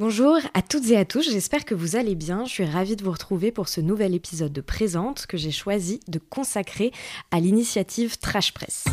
[0.00, 2.46] Bonjour à toutes et à tous, j'espère que vous allez bien.
[2.46, 6.00] Je suis ravie de vous retrouver pour ce nouvel épisode de Présente que j'ai choisi
[6.08, 6.90] de consacrer
[7.30, 8.86] à l'initiative Trash Press.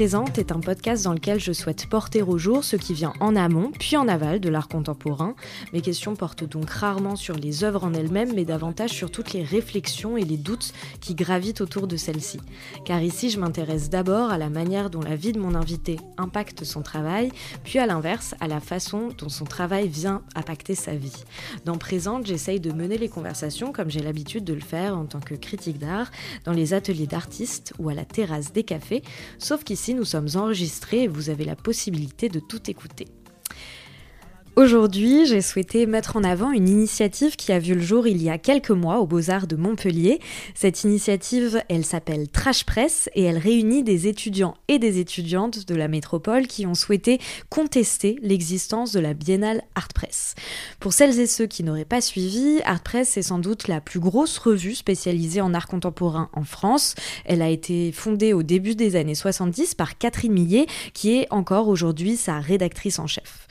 [0.00, 3.36] Présente est un podcast dans lequel je souhaite porter au jour ce qui vient en
[3.36, 5.34] amont puis en aval de l'art contemporain.
[5.74, 9.42] Mes questions portent donc rarement sur les œuvres en elles-mêmes, mais davantage sur toutes les
[9.42, 10.72] réflexions et les doutes
[11.02, 12.40] qui gravitent autour de celles-ci.
[12.86, 16.64] Car ici, je m'intéresse d'abord à la manière dont la vie de mon invité impacte
[16.64, 17.30] son travail,
[17.64, 21.24] puis à l'inverse, à la façon dont son travail vient impacter sa vie.
[21.66, 25.20] Dans Présente, j'essaye de mener les conversations comme j'ai l'habitude de le faire en tant
[25.20, 26.10] que critique d'art,
[26.46, 29.02] dans les ateliers d'artistes ou à la terrasse des cafés,
[29.38, 33.06] sauf qu'ici, nous sommes enregistrés et vous avez la possibilité de tout écouter.
[34.56, 38.28] Aujourd'hui, j'ai souhaité mettre en avant une initiative qui a vu le jour il y
[38.28, 40.18] a quelques mois aux Beaux-Arts de Montpellier.
[40.54, 45.74] Cette initiative, elle s'appelle Trash Press et elle réunit des étudiants et des étudiantes de
[45.76, 50.34] la métropole qui ont souhaité contester l'existence de la Biennale Art Press.
[50.80, 54.00] Pour celles et ceux qui n'auraient pas suivi, Art Press est sans doute la plus
[54.00, 56.96] grosse revue spécialisée en art contemporain en France.
[57.24, 61.68] Elle a été fondée au début des années 70 par Catherine Millet, qui est encore
[61.68, 63.46] aujourd'hui sa rédactrice en chef.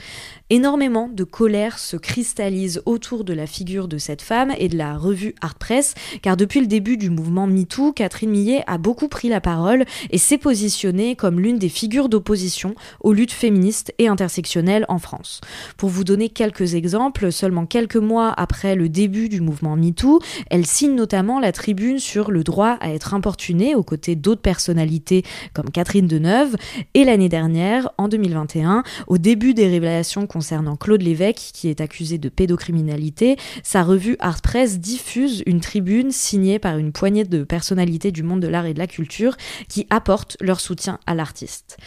[0.52, 4.98] Énormément de colère se cristallise autour de la figure de cette femme et de la
[4.98, 9.30] revue Art Press, car depuis le début du mouvement MeToo, Catherine Millet a beaucoup pris
[9.30, 14.86] la parole et s'est positionnée comme l'une des figures d'opposition aux luttes féministes et intersectionnelles
[14.90, 15.42] en France.
[15.78, 20.66] Pour vous donner quelques exemples, seulement quelques mois après le début du mouvement MeToo, elle
[20.66, 25.24] signe notamment la tribune sur le droit à être importuné aux côtés d'autres personnalités
[25.54, 26.56] comme Catherine Deneuve,
[26.96, 32.18] et l'année dernière, en 2021, au début des révélations concernant Claude Lévesque, qui est accusé
[32.18, 38.12] de pédocriminalité, sa revue Art Press diffuse une tribune signée par une poignée de personnalités
[38.12, 39.36] du monde de l'art et de la culture
[39.68, 41.78] qui apportent leur soutien à l'artiste.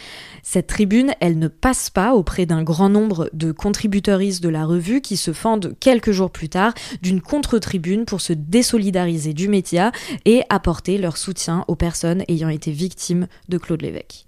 [0.43, 5.01] Cette tribune, elle ne passe pas auprès d'un grand nombre de contributeuristes de la revue
[5.01, 9.91] qui se fendent quelques jours plus tard d'une contre-tribune pour se désolidariser du média
[10.25, 14.25] et apporter leur soutien aux personnes ayant été victimes de Claude Lévesque.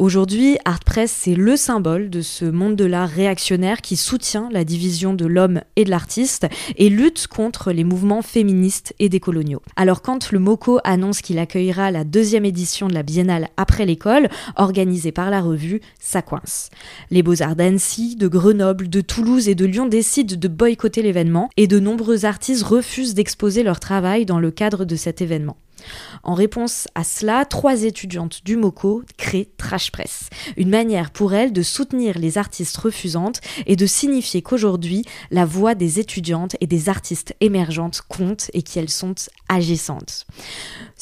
[0.00, 4.64] Aujourd'hui, Art Press, c'est le symbole de ce monde de l'art réactionnaire qui soutient la
[4.64, 6.46] division de l'homme et de l'artiste
[6.78, 9.60] et lutte contre les mouvements féministes et décoloniaux.
[9.76, 14.30] Alors quand le MoCo annonce qu'il accueillera la deuxième édition de la Biennale après l'école,
[14.56, 16.70] organisée par la revue, ça coince.
[17.10, 21.66] Les Beaux-Arts d'Annecy, de Grenoble, de Toulouse et de Lyon décident de boycotter l'événement et
[21.66, 25.58] de nombreux artistes refusent d'exposer leur travail dans le cadre de cet événement.
[26.22, 31.52] En réponse à cela, trois étudiantes du MoCo créent Trash Press, une manière pour elles
[31.52, 36.88] de soutenir les artistes refusantes et de signifier qu'aujourd'hui, la voix des étudiantes et des
[36.88, 39.14] artistes émergentes compte et qu'elles sont
[39.48, 40.26] agissantes.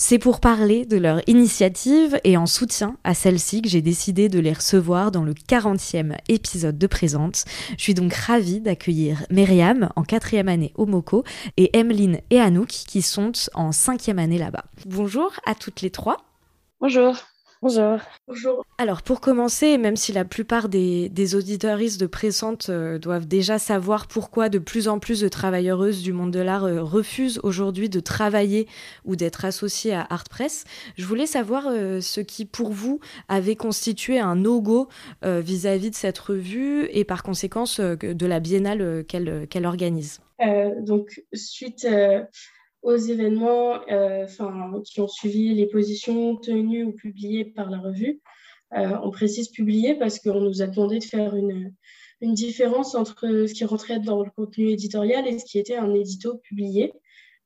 [0.00, 4.38] C'est pour parler de leur initiative et en soutien à celle-ci que j'ai décidé de
[4.38, 7.44] les recevoir dans le 40e épisode de Présente.
[7.76, 11.25] Je suis donc ravie d'accueillir Myriam en quatrième année au MoCo
[11.56, 14.66] et Emeline et Anouk qui sont en cinquième année là-bas.
[14.87, 16.19] Bonjour à toutes les trois.
[16.81, 17.16] Bonjour.
[17.60, 17.98] Bonjour.
[18.28, 18.64] Bonjour.
[18.78, 23.58] Alors pour commencer, même si la plupart des, des auditeuristes de Pressante euh, doivent déjà
[23.58, 27.88] savoir pourquoi de plus en plus de travailleuses du monde de l'art euh, refusent aujourd'hui
[27.88, 28.69] de travailler
[29.04, 30.64] ou d'être associées à Art Press,
[30.96, 34.88] je voulais savoir euh, ce qui pour vous avait constitué un no-go
[35.25, 40.20] vis-à-vis de cette revue et par conséquent de la biennale qu'elle qu'elle organise.
[40.80, 41.86] donc suite
[42.82, 44.26] aux événements euh,
[44.84, 48.20] qui ont suivi les positions tenues ou publiées par la revue.
[48.74, 51.72] Euh, on précise publiées parce qu'on nous a demandé de faire une,
[52.20, 55.94] une différence entre ce qui rentrait dans le contenu éditorial et ce qui était un
[55.94, 56.92] édito publié.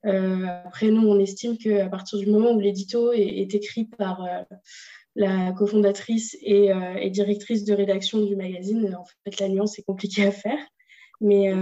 [0.05, 4.27] Euh, après, nous, on estime qu'à partir du moment où l'édito est, écrit par
[5.15, 6.71] la cofondatrice et,
[7.01, 10.59] et, directrice de rédaction du magazine, en fait, la nuance est compliquée à faire.
[11.21, 11.53] Mais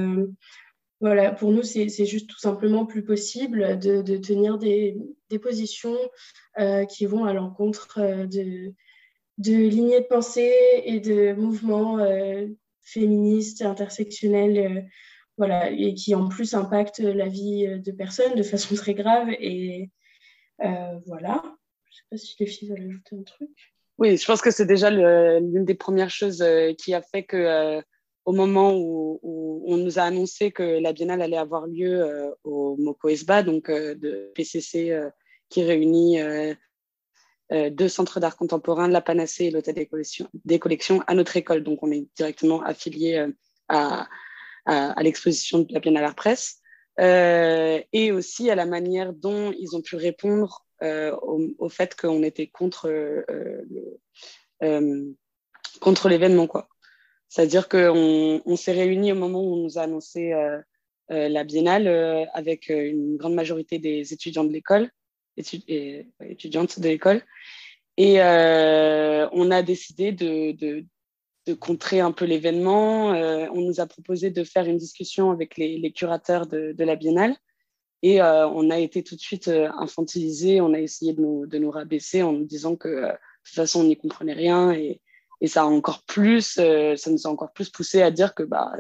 [1.01, 4.99] voilà, pour nous, c'est juste tout simplement plus possible de, tenir des,
[5.43, 5.97] positions
[6.59, 8.75] euh, qui vont à l'encontre euh, de,
[9.39, 10.53] de lignées de pensée
[10.85, 12.47] et de mouvements euh,
[12.83, 14.91] féministes, intersectionnels,
[15.39, 19.31] voilà, et qui en plus impactent la vie de personnes de façon très grave.
[19.41, 19.91] Et
[21.07, 21.43] voilà,
[21.89, 23.51] je ne sais pas si les filles veulent ajouter un truc.
[23.97, 26.45] Oui, je pense que c'est déjà l'une des premières choses
[26.77, 27.81] qui a fait que
[28.25, 29.21] au moment où,
[29.67, 33.69] on nous a annoncé que la biennale allait avoir lieu euh, au MoCo ESBA, donc
[33.69, 35.11] euh, de PCC euh,
[35.49, 36.19] qui réunit
[37.73, 41.65] deux centres d'art contemporain, la Panacée et l'Hôtel des collections, à notre école.
[41.65, 43.27] Donc on est directement affilié
[43.69, 44.07] à
[45.03, 46.61] l'exposition de la Biennale Art Presse
[46.99, 52.89] et aussi à la manière dont ils ont pu répondre au, fait qu'on était contre,
[55.81, 56.47] contre l'événement.
[56.47, 56.70] quoi.
[57.31, 60.35] C'est-à-dire qu'on on, s'est réunis au moment où on nous a annoncé
[61.09, 64.91] la biennale avec une grande majorité des étudiants de l'école,
[65.37, 67.23] étudiantes de l'école.
[67.97, 70.85] Et on a décidé de,
[71.55, 73.13] contrer un peu l'événement.
[73.15, 77.37] Euh, on nous a proposé de faire une discussion avec les, curateurs de, la biennale.
[78.03, 80.61] Et euh, on a été tout de suite euh, infantilisés.
[80.61, 83.13] On a essayé de nous, de nous rabaisser en nous disant que de
[83.45, 84.73] toute façon, on n'y comprenait rien.
[84.73, 85.01] Et,
[85.41, 86.61] et, ça a encore plus,
[86.97, 88.73] ça nous a encore plus poussé à dire que bah,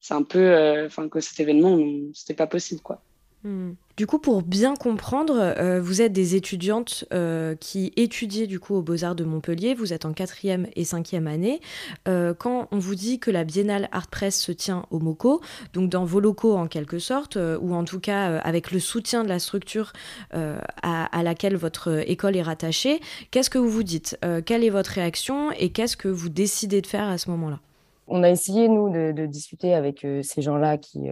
[0.00, 1.78] c'est un peu, enfin, que cet événement,
[2.12, 3.02] c'était pas possible, quoi.
[3.44, 3.72] Hmm.
[3.98, 8.74] Du coup, pour bien comprendre, euh, vous êtes des étudiantes euh, qui étudiez du coup
[8.74, 11.60] aux Beaux-Arts de Montpellier, vous êtes en quatrième et cinquième année.
[12.08, 15.42] Euh, quand on vous dit que la Biennale Art Press se tient au MOCO,
[15.74, 19.28] donc dans vos locaux en quelque sorte, ou en tout cas avec le soutien de
[19.28, 19.92] la structure
[20.32, 23.00] à, laquelle votre école est rattachée,
[23.30, 26.86] qu'est-ce que vous vous dites Quelle est votre réaction et qu'est-ce que vous décidez de
[26.86, 27.60] faire à ce moment-là?
[28.06, 31.10] On a essayé, nous, de discuter avec ces gens-là qui,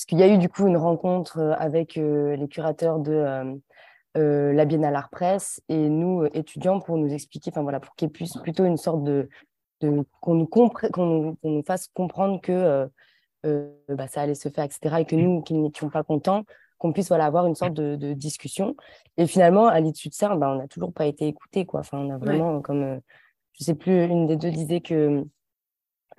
[0.00, 3.60] parce qu'il y a eu du coup une rencontre euh, avec euh, les curateurs de
[4.16, 8.08] euh, la Biennale Art Presse et nous, étudiants, pour nous expliquer, enfin voilà, pour qu'il
[8.08, 9.28] puisse plutôt une sorte de.
[10.22, 12.88] qu'on nous, fasse comprendre que
[13.44, 16.44] bah, ça allait se faire, etc., et que nous, qui n'étions pas contents,
[16.78, 18.76] qu'on puisse voilà, avoir une sorte de, discussion.
[19.18, 21.66] Et finalement, à l'issue de ça, bah, on n'a toujours pas été écoutés.
[21.66, 21.80] Quoi.
[21.80, 23.00] Enfin, on a vraiment, comme,
[23.52, 25.26] je sais plus, une des deux disait que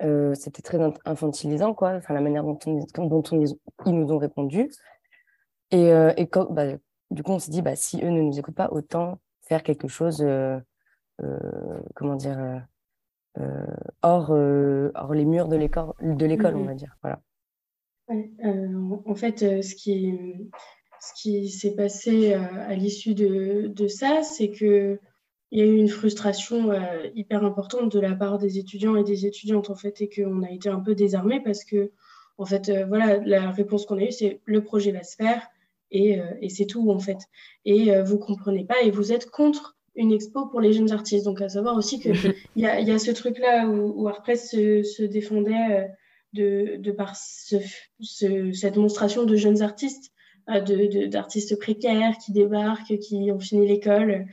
[0.02, 4.18] euh, c'était très infantilisant, quoi, enfin, la manière dont, on, dont on, ils nous ont
[4.18, 4.70] répondu.
[5.70, 6.76] Et, euh, et quand, bah,
[7.10, 9.88] du coup, on s'est dit, bah, si eux ne nous écoutent pas, autant faire quelque
[9.88, 10.60] chose, euh,
[11.94, 12.66] comment dire,
[14.02, 16.66] hors, hors les murs de l'école, de l'école on mm-hmm.
[16.66, 16.96] va dire.
[17.02, 17.20] Voilà.
[18.08, 20.50] en fait, ce qui,
[21.00, 25.00] ce qui s'est passé à l'issue de, de ça, c'est que
[25.52, 26.80] il y a eu une frustration euh,
[27.14, 30.50] hyper importante de la part des étudiants et des étudiantes en fait et qu'on a
[30.50, 31.92] été un peu désarmés parce que
[32.38, 35.46] en fait euh, voilà la réponse qu'on a eue c'est le projet va se faire
[35.90, 37.18] et, euh, et c'est tout en fait.
[37.66, 41.26] Et vous comprenez pas et vous êtes contre une expo pour les jeunes artistes.
[41.26, 42.08] Donc à savoir aussi que
[42.56, 45.90] il y a, y a, ce truc là où, où Artpress se, se défendait
[46.32, 47.56] de, de par ce,
[48.00, 50.12] cette monstration de jeunes artistes
[50.48, 54.26] d'artistes de, précaires qui débarquent qui ont fini l'école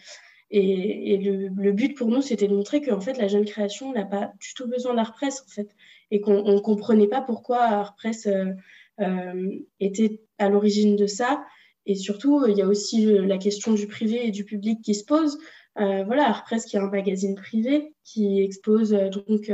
[0.52, 4.34] et, le, but pour nous, c'était de montrer qu'en fait, la jeune création n'a pas
[4.40, 5.70] du tout besoin d'art-presse, en fait,
[6.12, 8.52] et qu'on ne comprenait pas pourquoi art-presse euh,
[9.00, 9.50] euh,
[9.80, 11.46] était à l'origine de ça.
[11.86, 15.06] Et surtout, il y a aussi la question du privé et du public qui se
[15.06, 15.38] pose.
[15.80, 19.52] Euh, voilà, art-presse qui est un magazine privé qui expose donc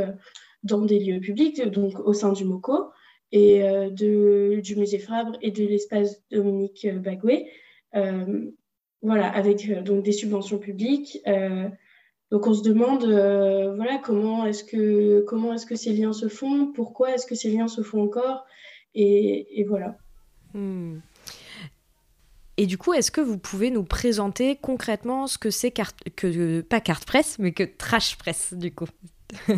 [0.63, 2.89] dans des lieux publics, donc au sein du MOCO
[3.31, 7.47] et du musée Fabre et de l'espace Dominique Bagoué
[9.05, 11.19] voilà, avec euh, donc des subventions publiques.
[11.27, 11.69] Euh,
[12.31, 16.27] donc on se demande euh, voilà comment est-ce que comment est-ce que ces liens se
[16.27, 18.45] font, pourquoi est-ce que ces liens se font encore,
[18.95, 19.97] et, voilà.
[20.53, 20.99] Hmm.
[22.57, 26.79] Et du coup, est-ce que vous pouvez nous présenter concrètement ce que c'est que pas
[26.79, 28.87] carte presse, mais que trash presse du coup?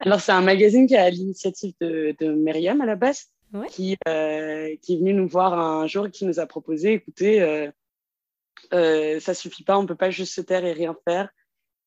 [0.00, 3.28] Alors c'est un magazine qui est à l'initiative de, de Myriam à la base,
[3.68, 7.70] qui, qui est venu nous voir un jour et qui nous a proposé, écoutez, euh,
[8.70, 11.30] ça suffit pas, on peut pas juste se taire et rien faire.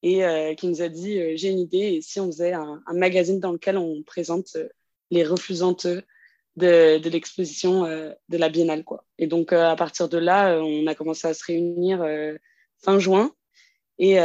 [0.01, 2.83] Et euh, qui nous a dit euh, j'ai une idée et si on faisait un,
[2.93, 4.57] magazine dans lequel on présente
[5.11, 5.87] les refusantes
[6.57, 9.05] de, de l'exposition de la Biennale quoi.
[9.17, 12.05] Et donc à partir de là, on a commencé à se réunir
[12.79, 13.33] fin juin
[13.97, 14.17] et,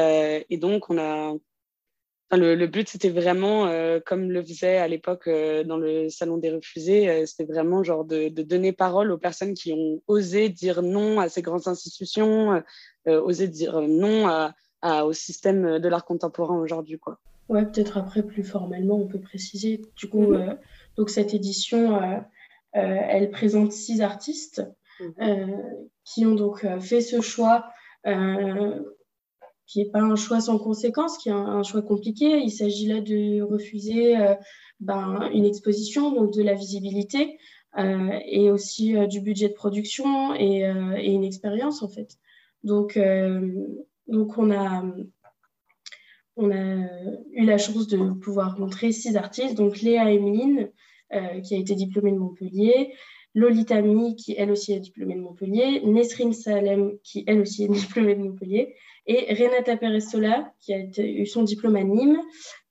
[0.51, 1.35] et donc on a
[2.37, 6.51] le, but, c'était vraiment, euh, comme le faisait à l'époque euh, dans le Salon des
[6.51, 11.21] Refusés, euh, c'était vraiment genre de, donner parole aux personnes qui ont osé dire non
[11.21, 12.63] à ces grandes institutions,
[13.07, 14.51] osé dire non
[14.85, 16.99] au système de l'art contemporain aujourd'hui.
[16.99, 17.19] Quoi.
[17.49, 19.81] Ouais, peut-être après, plus formellement, on peut préciser.
[19.97, 20.59] Du coup, mhm.
[20.97, 22.01] donc cette édition,
[22.73, 24.63] elle présente six artistes
[25.01, 25.63] mhm.
[26.05, 27.67] qui ont donc fait ce choix
[29.69, 32.41] qui n'est pas un choix sans conséquence, qui est un, choix compliqué.
[32.41, 34.35] Il s'agit là de refuser euh,
[34.81, 37.39] ben, une exposition, donc de la visibilité,
[37.77, 42.17] euh, et aussi euh, du budget de production et, une expérience en fait.
[42.65, 42.99] Donc,
[44.09, 44.85] donc on a
[46.41, 46.87] on a
[47.33, 50.71] eu la chance de pouvoir montrer six artistes, donc Léa Emeline,
[51.43, 52.95] qui a été diplômée de Montpellier,
[53.35, 57.69] Lolita Mi, qui elle aussi est diplômée de Montpellier, Nesrine Salem, qui elle aussi est
[57.73, 58.75] diplômée de Montpellier,
[59.09, 62.21] et Renata Perez-Sola, qui a eu son diplôme à Nîmes,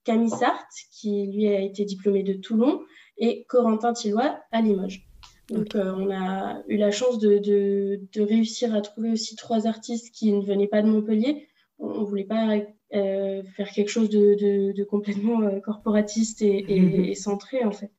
[0.03, 2.82] Camille Sartre, qui lui a été diplômée de Toulon,
[3.17, 5.03] et Corentin Tillois à Limoges.
[5.50, 10.32] Donc, on a eu la chance de, de, réussir à trouver aussi trois artistes qui
[10.32, 11.48] ne venaient pas de Montpellier.
[11.79, 12.60] On ne voulait pas
[12.91, 17.91] faire quelque chose de, de complètement corporatiste et, et, et, centré, en fait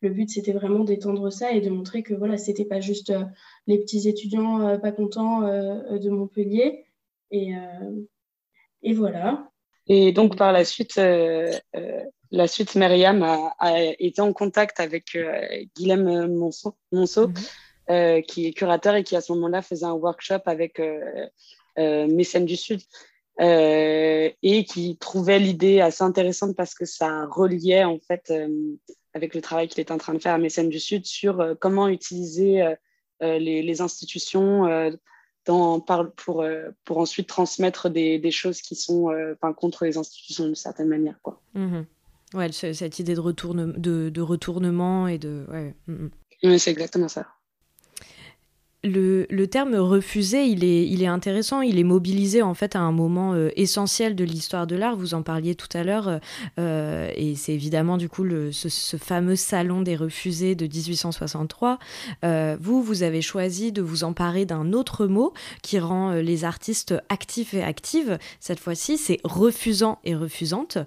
[0.00, 3.24] le but c'était vraiment d'étendre ça et de montrer que voilà c'était pas juste euh,
[3.66, 6.84] les petits étudiants euh, pas contents euh, de Montpellier
[7.30, 7.52] et,
[8.82, 9.48] et voilà
[9.86, 11.00] et donc par la suite
[12.30, 15.16] la suite Myriam a, été en contact avec
[15.76, 18.22] Guilhem Monceau, mhm.
[18.22, 20.80] qui est curateur et qui à ce moment-là faisait un workshop avec
[21.76, 22.80] Mécènes du Sud
[23.40, 28.30] et qui trouvait l'idée assez intéressante parce que ça reliait en fait
[29.14, 31.54] avec le travail qu'il est en train de faire à Mécène du Sud sur euh,
[31.60, 32.74] comment utiliser euh,
[33.22, 34.64] euh, les, institutions
[35.48, 36.44] dans, pour,
[36.84, 39.10] pour ensuite transmettre des, des choses qui sont
[39.56, 41.18] contre les institutions d'une certaine manière.
[41.22, 41.40] Quoi.
[41.54, 41.80] Mmh
[42.34, 45.46] ouais, cette idée de, retourne, de, de retournement et de...
[45.50, 45.74] Ouais.
[45.86, 46.08] Mmh
[46.44, 47.26] oui, c'est exactement ça
[48.84, 52.92] le, terme refusé, il est, il est intéressant, il est mobilisé en fait à un
[52.92, 54.94] moment euh, essentiel de l'histoire de l'art.
[54.96, 56.18] Vous en parliez tout à l'heure, euh,
[56.60, 61.78] euh, et c'est évidemment du coup le, ce, fameux salon des refusés de 1863.
[62.60, 65.32] vous, vous avez choisi de vous emparer d'un autre mot
[65.62, 68.18] qui rend les artistes actifs et actives.
[68.38, 70.78] Cette fois-ci, c'est refusant et refusante.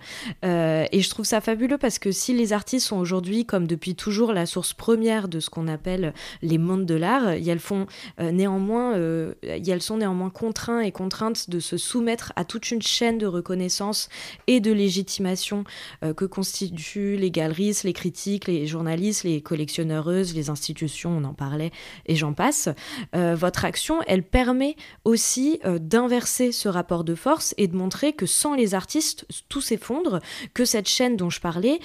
[0.43, 4.33] et je trouve ça fabuleux parce que si les artistes sont aujourd'hui, comme depuis toujours,
[4.33, 7.80] la source première de ce qu'on appelle les mondes de l'art, elles font
[8.19, 12.81] euh, néanmoins, euh, elles sont néanmoins contraintes et contraintes de se soumettre à toute une
[12.81, 14.09] chaîne de reconnaissance
[14.47, 15.63] et de légitimation
[16.03, 21.33] euh, que constituent les galeristes, les critiques, les journalistes, les collectionneureuses, les institutions, on en
[21.33, 21.71] parlait,
[22.05, 22.69] et j'en passe.
[23.13, 28.55] votre action, elle permet aussi d'inverser ce rapport de force et de montrer que sans
[28.55, 30.19] les artistes, tout s'effondre,
[30.53, 31.79] que cette chaîne dont je parlais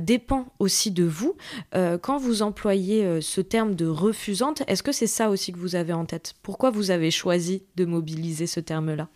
[0.00, 1.36] dépend aussi de vous.
[1.72, 5.92] quand vous employez ce terme de refusante, est-ce que c'est ça aussi que vous avez
[5.92, 6.34] en tête?
[6.42, 9.08] Pourquoi vous avez choisi de mobiliser ce terme-là?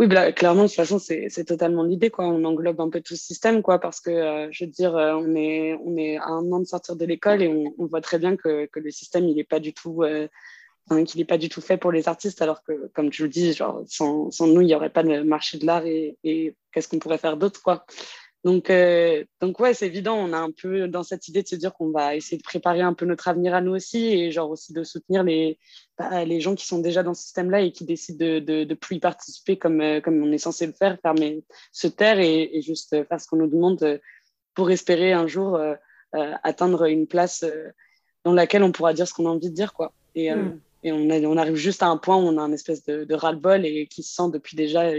[0.00, 2.10] Oui, bah, clairement, de toute façon, c'est totalement l'idée.
[2.10, 2.26] quoi.
[2.26, 5.14] On englobe un peu tout ce système, quoi, parce que, euh, je veux dire, euh,
[5.14, 8.18] on, est, on est à un an de sortir de l'école et on, voit très
[8.18, 10.02] bien que, que le système, il n'est pas du tout...
[10.02, 10.28] Euh,
[11.06, 13.82] qu'il pas du tout fait pour les artistes, alors que, comme tu le dis, genre,
[13.86, 16.98] sans, sans nous, il n'y aurait pas de marché de l'art et, et qu'est-ce qu'on
[16.98, 17.86] pourrait faire d'autre, quoi.
[18.44, 20.16] Donc, euh, donc ouais, c'est évident.
[20.16, 22.82] On a un peu dans cette idée de se dire qu'on va essayer de préparer
[22.82, 25.58] un peu notre avenir à nous aussi et genre aussi de soutenir les,
[25.98, 28.74] bah, les gens qui sont déjà dans ce système-là et qui décident de, de, de,
[28.74, 32.50] plus y participer comme, euh, comme on est censé le faire, mais, se taire et,
[32.52, 33.98] et juste faire ce qu'on nous demande euh,
[34.52, 35.74] pour espérer un jour euh,
[36.12, 37.44] atteindre une place
[38.24, 39.92] dans laquelle on pourra dire ce qu'on a envie de dire, quoi.
[40.14, 40.60] Et, mm.
[40.84, 43.14] et on, on, arrive juste à un point où on a un espèce de, de
[43.14, 44.92] ras-le-bol et qui se sent depuis déjà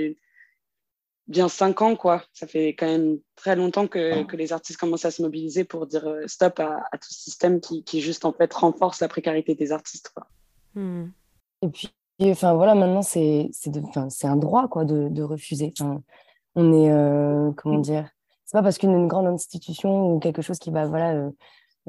[1.27, 2.23] bien cinq ans, quoi.
[2.33, 5.87] Ça fait quand même très longtemps que, que les artistes commencent à se mobiliser pour
[5.87, 9.55] dire euh, stop à, tout ce système qui, qui, juste en fait renforce la précarité
[9.55, 10.27] des artistes, quoi.
[10.75, 11.07] Hmm.
[11.61, 11.89] Et puis,
[12.23, 15.73] enfin voilà, maintenant c'est c'est un droit, quoi, de, de refuser.
[15.79, 16.01] Enfin,
[16.55, 18.09] on est euh, comment dire
[18.45, 21.31] C'est pas parce qu'une grande institution ou quelque chose qui va voilà euh,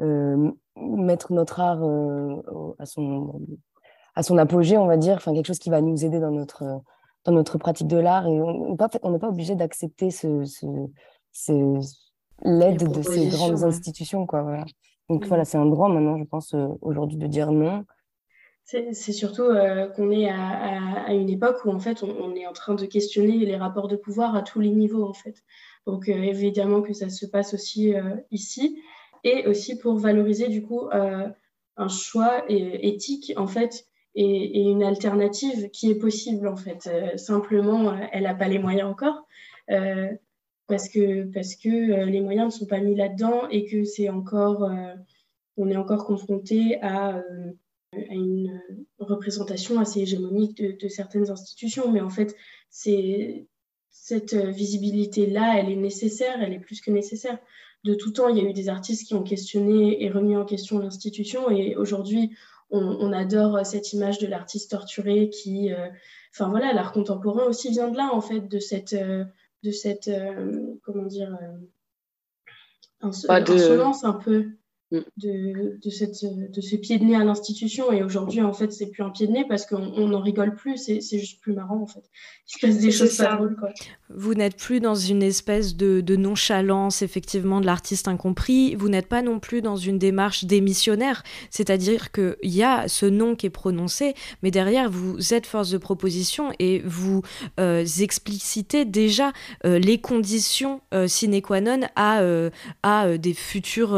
[0.01, 1.83] euh mettre notre art
[2.79, 3.41] à son
[4.15, 6.83] à son apogée, on va dire, enfin quelque chose qui va nous aider dans notre
[7.27, 11.81] dans notre pratique de l'art et on n'est pas, pas obligé d'accepter ce, ce,
[12.43, 14.27] l'aide de ces grandes institutions.
[14.27, 14.65] Quoi, voilà.
[15.09, 15.29] Donc mm.
[15.29, 17.85] voilà, c'est un droit maintenant, je pense, euh, aujourd'hui de dire non.
[18.65, 22.53] C'est surtout euh, qu'on est à, à, une époque où en fait on, est en
[22.53, 25.37] train de questionner les rapports de pouvoir à tous les niveaux en fait.
[25.87, 27.95] Donc euh, évidemment que ça se passe aussi
[28.33, 28.83] ici
[29.23, 35.91] et aussi pour valoriser du coup un choix éthique en fait et, une alternative qui
[35.91, 36.89] est possible en fait.
[36.89, 39.27] Euh, simplement, euh, elle n'a pas les moyens encore
[39.71, 40.09] euh,
[40.67, 44.69] parce que, parce que les moyens ne sont pas mis là-dedans et que c'est encore,
[45.57, 47.23] on est encore confronté à,
[47.93, 48.61] une
[48.99, 51.93] représentation assez hégémonique de, de, certaines institutions.
[51.93, 52.35] Mais en fait,
[52.69, 53.47] c'est
[53.91, 57.39] cette visibilité-là, elle est nécessaire, elle est plus que nécessaire.
[57.85, 60.45] De tout temps, il y a eu des artistes qui ont questionné et remis en
[60.45, 62.37] question l'institution et aujourd'hui,
[62.71, 65.89] on, adore euh, cette image de l'artiste torturé qui, euh,
[66.33, 69.25] enfin voilà, l'art contemporain aussi vient de là en fait, de cette, euh,
[69.63, 70.11] de cette,
[70.83, 71.37] comment dire,
[73.01, 74.51] insolence un peu.
[74.93, 74.99] Mm.
[75.17, 77.91] de, de, cette, de ce pied de nez à l'institution.
[77.91, 80.77] Et aujourd'hui, en fait, c'est plus un pied de nez parce qu'on n'en rigole plus.
[80.77, 82.05] C'est juste plus marrant, en fait.
[82.49, 83.71] Il se passe des choses pas drôles, quoi.
[84.11, 88.77] Vous n'êtes plus dans une espèce de, de nonchalance, effectivement, de l'artiste incompris.
[88.77, 91.25] Vous n'êtes pas non plus dans une démarche démissionnaire.
[91.51, 94.15] C'est-à-dire qu'il y a ce nom qui est prononcé,
[94.45, 97.23] mais derrière, vous êtes force de proposition et vous
[97.59, 99.33] euh, explicitez déjà
[99.65, 102.23] euh, les conditions euh, sine qua non à,
[102.85, 103.97] à des futurs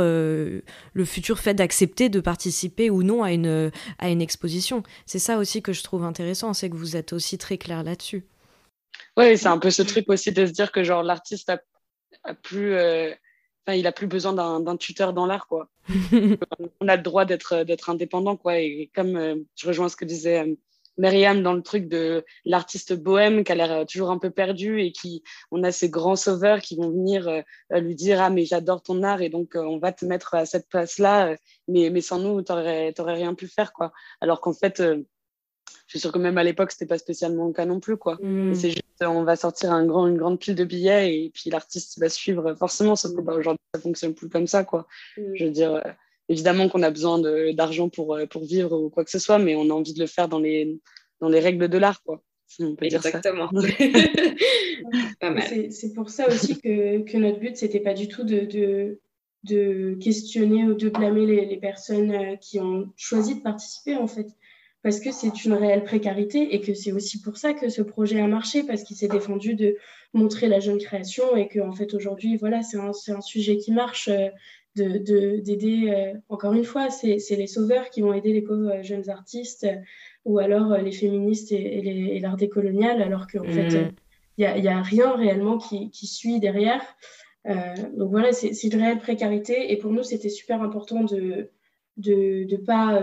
[0.92, 4.82] le futur fait d'accepter de participer ou non à une, à une exposition.
[5.06, 8.24] C'est ça aussi que je trouve intéressant, c'est que vous êtes aussi très clair là-dessus.
[9.16, 11.60] Oui, c'est un peu ce truc aussi de se dire que genre l'artiste a,
[12.24, 13.12] a plus, euh,
[13.68, 15.68] il a plus besoin d'un tuteur dans l'art quoi.
[16.80, 18.58] on a le droit d'être d'être indépendant quoi.
[18.58, 20.54] Et comme euh, je rejoins ce que disait euh,
[20.98, 24.92] Myriam dans le truc de l'artiste bohème qui a l'air toujours un peu perdu et
[24.92, 29.02] qui on a ces grands sauveurs qui vont venir lui dire ah mais j'adore ton
[29.02, 31.34] art et donc on va te mettre à cette place là
[31.68, 34.82] mais mais sans nous t'aurais t'aurais rien pu faire quoi alors qu'en fait
[35.88, 38.18] je suis sûre que même à l'époque, c'était pas spécialement le cas non plus, quoi.
[38.20, 38.54] Mm.
[38.54, 41.98] C'est juste, on va sortir un grand, une grande pile de billets et puis l'artiste
[41.98, 44.86] va suivre forcément, sauf que bah, aujourd'hui, ça fonctionne plus comme ça, quoi.
[45.16, 45.22] Mm.
[45.34, 45.90] Je veux dire, euh,
[46.28, 47.18] évidemment qu'on a besoin
[47.52, 50.00] d'argent pour, euh, pour vivre ou quoi que ce soit, mais on a envie de
[50.00, 50.78] le faire dans les,
[51.20, 52.22] dans les règles de l'art, quoi.
[52.60, 53.50] on peut Exactement.
[55.70, 59.00] C'est pour ça aussi que, que notre but, c'était pas du tout de, de,
[59.44, 64.06] de, questionner ou de blâmer les, les personnes euh, qui ont choisi de participer, en
[64.06, 64.28] fait
[64.82, 68.20] parce que c'est une réelle précarité et que c'est aussi pour ça que ce projet
[68.20, 69.76] a marché, parce qu'il s'est défendu de
[70.14, 73.72] montrer la jeune création et qu'en en fait aujourd'hui, voilà, c'est un, un, sujet qui
[73.72, 74.28] marche, euh,
[74.82, 78.82] d'aider, de, euh, encore une fois, c'est les sauveurs qui vont aider les pauvres euh,
[78.82, 79.66] jeunes artistes
[80.24, 83.92] ou alors les féministes et, et l'art décolonial, alors qu'en fait, mmh.
[84.36, 86.82] il n'y a, a, rien réellement qui, qui suit derrière.
[87.46, 91.50] donc voilà, c'est une réelle précarité et pour nous, c'était super important de
[91.96, 93.00] ne de, pas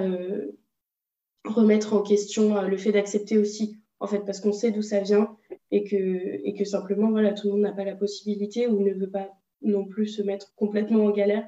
[1.45, 4.99] remettre en question euh, le fait d'accepter aussi, en fait, parce qu'on sait d'où ça
[4.99, 5.35] vient
[5.71, 8.93] et que, et que simplement, voilà, tout le monde n'a pas la possibilité ou ne
[8.93, 9.29] veut pas
[9.61, 11.45] non plus se mettre complètement en galère.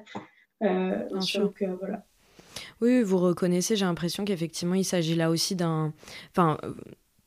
[0.62, 2.04] Euh, donc, euh, voilà.
[2.80, 5.92] Oui, vous reconnaissez, j'ai l'impression qu'effectivement, il s'agit là aussi d'un.
[6.30, 6.58] Enfin,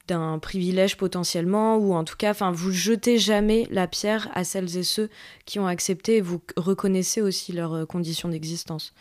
[0.07, 4.75] d'un privilège potentiellement, ou en tout cas, enfin, vous jetez jamais la pierre à celles
[4.75, 5.09] et ceux
[5.45, 8.93] qui ont accepté et vous reconnaissez aussi leurs conditions d'existence.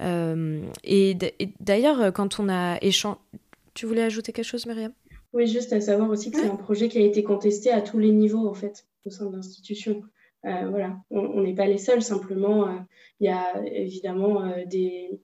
[0.00, 1.16] Euh, et
[1.60, 3.16] d'ailleurs, quand on a échangé...
[3.72, 4.92] Tu voulais ajouter quelque chose, Myriam?
[5.32, 7.98] Oui, juste à savoir aussi que c'est un projet qui a été contesté à tous
[7.98, 10.02] les niveaux, en fait, au sein de l'institution.
[10.46, 12.78] Euh, voilà, on n'est pas les seuls, simplement, euh,
[13.20, 15.18] il y a évidemment des,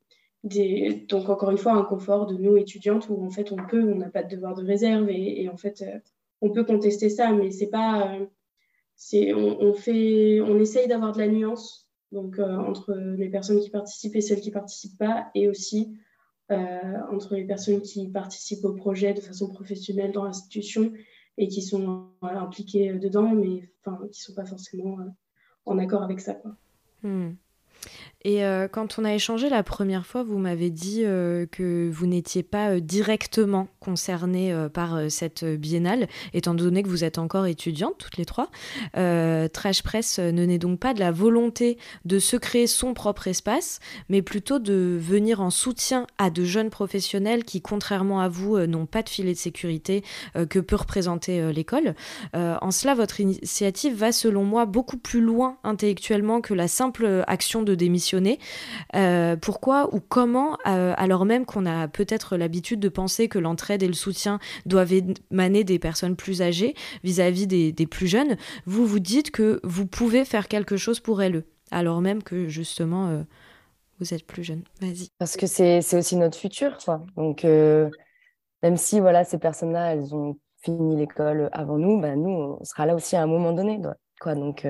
[0.44, 3.83] des, donc encore une fois un confort de nous étudiantes où en fait on peut,
[3.83, 5.85] on n'a pas de devoir de réserve et, en fait
[6.40, 8.16] on peut contester ça, mais c'est pas,
[9.35, 14.16] on, fait, on essaye d'avoir de la nuance donc euh, entre les personnes qui participent
[14.16, 15.96] et celles qui ne participent pas, et aussi
[16.50, 16.56] euh,
[17.12, 20.92] entre les personnes qui participent au projet de façon professionnelle dans l'institution
[21.40, 24.98] et qui sont euh, impliquées dedans, mais qui ne sont pas forcément
[25.64, 26.35] en accord avec ça.
[26.35, 26.55] Quoi.
[27.03, 27.31] Hmm.
[28.23, 32.07] Et euh, quand on a échangé la première fois, vous m'avez dit euh, que vous
[32.07, 37.95] n'étiez pas euh, directement concernée par cette biennale, étant donné que vous êtes encore étudiante,
[37.99, 38.51] toutes les trois.
[38.93, 43.81] Trash Press ne naît donc pas de la volonté de se créer son propre espace,
[44.09, 48.87] mais plutôt de venir en soutien à de jeunes professionnels qui, contrairement à vous, n'ont
[48.87, 50.05] pas de filet de sécurité
[50.51, 51.95] que peut représenter l'école.
[52.35, 57.62] en cela, votre initiative va, selon moi, beaucoup plus loin intellectuellement que la simple action
[57.62, 58.11] de démission
[58.94, 63.83] euh, pourquoi ou comment, euh, alors même qu'on a peut-être l'habitude de penser que l'entraide
[63.83, 64.92] et le soutien doivent
[65.30, 70.24] émaner des personnes plus âgées vis-à-vis des, plus jeunes, vous vous dites que vous pouvez
[70.24, 73.22] faire quelque chose pour elles, alors même que justement euh,
[73.98, 74.62] vous êtes plus jeune.
[74.80, 75.09] Vas-y.
[75.18, 76.78] Parce que c'est aussi notre futur.
[77.16, 82.64] Donc, même si voilà, ces personnes-là, elles ont fini l'école avant nous, bah, nous, on
[82.64, 83.80] sera là aussi à un moment donné.
[84.20, 84.35] Quoi.
[84.35, 84.66] Donc,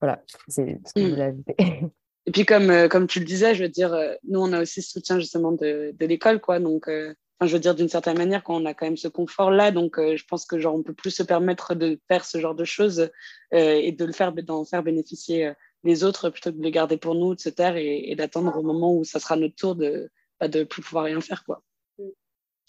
[0.00, 1.10] voilà, c'est ce que je mm.
[1.10, 1.56] voulais ajouter.
[2.26, 4.60] Et puis, comme, euh, comme tu le disais, je veux dire, euh, nous, on a
[4.60, 6.60] aussi ce soutien justement de, de l'école, quoi.
[6.60, 9.70] Donc, euh, je veux dire, d'une certaine manière, quand on a quand même ce confort-là,
[9.70, 12.64] donc je pense que genre, on peut plus se permettre de faire ce genre de
[12.64, 13.10] choses
[13.52, 15.52] et de le faire, d'en faire bénéficier
[15.84, 18.62] les autres plutôt que de le garder pour nous, de se taire et, d'attendre au
[18.62, 21.62] moment où ça sera notre tour de ne de plus pouvoir rien faire, quoi.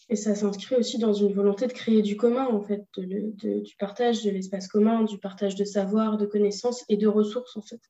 [0.09, 3.75] Et ça s'inscrit aussi dans une volonté de créer du commun, en fait, de, du
[3.77, 7.81] partage de l'espace commun, du partage de savoir, de connaissances et de ressources, en fait.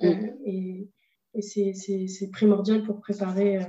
[0.00, 0.26] Mm.
[0.44, 0.88] et,
[1.34, 3.66] et c'est primordial pour préparer, euh,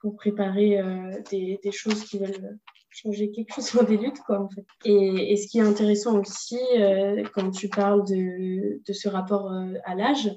[0.00, 2.58] pour préparer euh, des, des, choses qui veulent
[2.90, 4.64] changer quelque chose dans des luttes, quoi, en fait.
[4.84, 9.52] Et, et ce qui est intéressant aussi, euh, quand tu parles de, de ce rapport
[9.84, 10.30] à l'âge,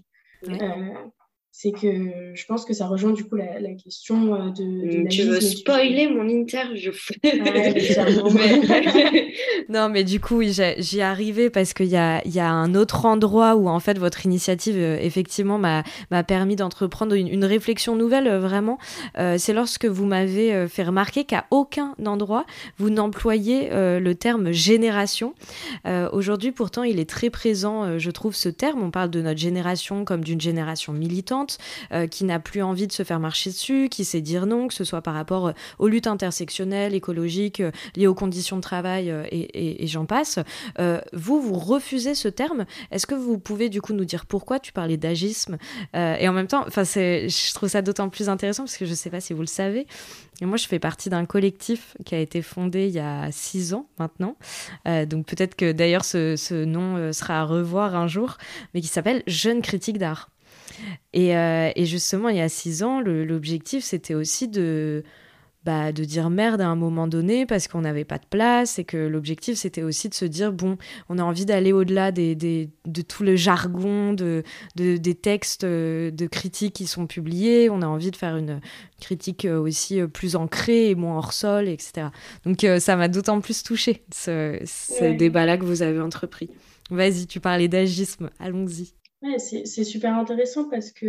[1.60, 5.04] c'est que je pense que ça rejoint du coup la, la question euh, de, de
[5.06, 6.92] mm, Tu veux spoiler mon interview
[9.70, 13.56] Non, mais du coup, j'y arrivais parce qu'il y a, y a un autre endroit
[13.56, 15.84] où en fait votre initiative euh, effectivement m'a
[16.28, 18.78] permis d'entreprendre une, une, réflexion nouvelle euh, vraiment.
[19.16, 22.46] c'est lorsque vous m'avez fait remarquer qu'à aucun endroit
[22.78, 25.34] vous n'employez le terme génération.
[26.12, 28.84] Aujourd'hui, pourtant, il est très présent, je trouve, ce terme.
[28.84, 31.58] On parle de notre génération comme d'une génération militante étudiante
[32.12, 34.84] qui n'a plus envie de se faire marcher dessus, qui sait dire non, que ce
[34.84, 37.62] soit par rapport aux luttes intersectionnelles, écologiques,
[37.96, 40.40] liées aux conditions de travail et, j'en passe.
[41.14, 42.66] vous, vous refusez ce terme?
[42.92, 45.58] Est-ce que vous pouvez du coup nous dire pourquoi tu parlais d'agisme?
[45.94, 49.10] Et en même temps, je trouve ça d'autant plus intéressant parce que je ne sais
[49.10, 49.88] pas si vous le savez,
[50.42, 53.74] et moi, je fais partie d'un collectif qui a été fondé il y a six
[53.74, 54.36] ans maintenant.
[54.88, 58.38] Euh, donc peut-être que d'ailleurs ce, nom euh, sera à revoir un jour,
[58.74, 60.30] mais qui s'appelle Jeunes critiques d'art.
[61.14, 65.04] Et, euh, et, justement, il y a six ans, l'objectif, c'était aussi de
[65.68, 68.86] bah, de dire merde à un moment donné parce qu'on n'avait pas de place et
[68.86, 70.78] que l'objectif c'était aussi de se dire bon
[71.10, 74.44] on a envie d'aller au-delà des, des, de tout le jargon de,
[74.78, 77.70] de, des textes euh, de critiques qui sont publiés.
[77.70, 78.62] On a envie de faire une
[79.02, 82.08] critique euh, aussi plus ancrée et moins hors sol etc
[82.46, 86.50] donc ça m'a d'autant plus touché ce, ce débat là que vous avez entrepris.
[86.90, 88.30] Vas-y tu parlais d'agisme.
[88.40, 91.08] Allons-y Ouais, c'est super intéressant parce que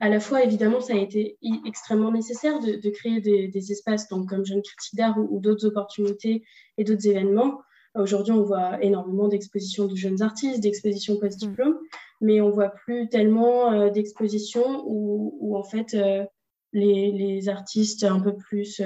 [0.00, 4.44] à la fois, évidemment, ça a été extrêmement nécessaire de, créer des, espaces donc, comme
[4.44, 6.44] Jeune Critique d'Art ou, d'autres opportunités
[6.76, 7.60] et d'autres événements.
[7.94, 11.78] Aujourd'hui, on voit énormément d'expositions de jeunes artistes, d'expositions post-diplôme, mm.
[12.20, 16.24] mais on voit plus tellement euh, d'expositions où, en fait, euh,
[16.72, 18.80] les, artistes un peu plus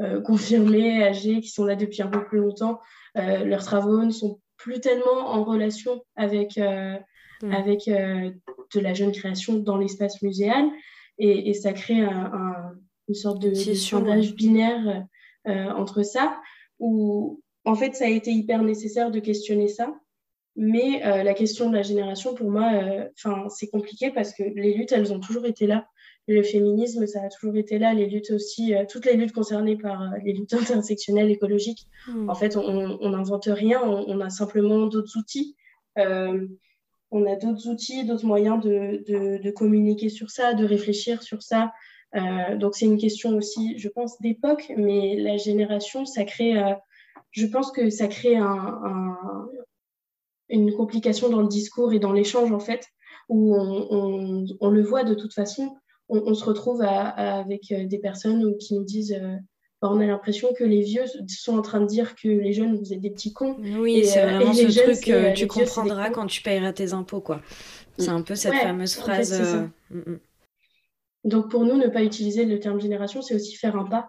[0.00, 2.80] euh, confirmés, âgés, qui sont là depuis un peu plus longtemps,
[3.14, 6.58] leurs travaux ne sont plus tellement en relation avec
[7.42, 7.52] Mm.
[7.52, 8.30] avec euh,
[8.74, 10.68] de la jeune création dans l'espace muséal.
[11.20, 15.04] Et, ça crée une sorte de, sondage binaire
[15.48, 16.40] euh, entre ça,
[16.78, 19.92] où en fait, ça a été hyper nécessaire de questionner ça.
[20.54, 22.70] Mais euh, la question de la génération, pour moi,
[23.48, 25.88] c'est compliqué parce que les luttes, elles ont toujours été là.
[26.28, 27.94] Le féminisme, ça a toujours été là.
[27.94, 31.86] Les luttes aussi, toutes les luttes concernées par les luttes intersectionnelles, écologiques.
[32.06, 32.30] Mm.
[32.30, 35.56] En fait, on n'invente rien, on, a simplement d'autres outils
[37.10, 41.72] on a d'autres outils, d'autres moyens de, communiquer sur ça, de réfléchir sur ça.
[42.14, 46.74] Euh, donc c'est une question aussi, je pense, d'époque, mais la génération, ça crée, euh,
[47.30, 48.36] je pense que ça crée
[50.48, 52.86] une complication dans le discours et dans l'échange, en fait,
[53.28, 55.76] où on, le voit de toute façon.
[56.10, 59.20] On, se retrouve avec euh, des personnes qui nous disent
[59.80, 62.76] bah, on a l'impression que les vieux sont en train de dire que les jeunes,
[62.76, 63.56] vous êtes des petits cons.
[63.78, 67.20] Oui, c'est euh, vraiment ce truc que euh, tu comprendras quand tu payeras tes impôts,
[67.20, 67.40] quoi.
[67.96, 69.32] C'est un peu cette fameuse phrase.
[69.40, 70.20] Euh, mm, mm.
[71.24, 74.08] Donc pour nous, ne pas utiliser le terme génération, c'est aussi faire un pas.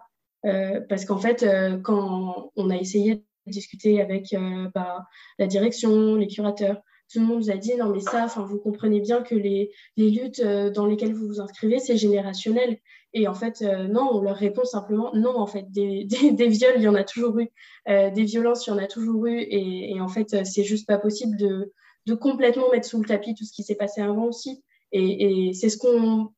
[0.88, 1.46] parce qu'en fait,
[1.82, 4.34] quand on a essayé de discuter avec
[4.74, 5.06] bah,
[5.38, 6.80] la direction, les curateurs,
[7.12, 10.10] tout le monde nous a dit non mais ça, vous comprenez bien que les, les
[10.10, 12.78] luttes dans lesquelles vous vous inscrivez, c'est générationnel.
[13.12, 16.74] Et en fait, euh, non, on leur répond simplement non, en fait, des, des, viols,
[16.76, 17.48] il y en a toujours eu,
[17.88, 20.86] euh, des violences, il y en a toujours eu, et, en fait, euh, c'est juste
[20.86, 21.72] pas possible de,
[22.06, 24.62] de, complètement mettre sous le tapis tout ce qui s'est passé avant aussi.
[24.92, 26.32] Et, c'est ce qu'on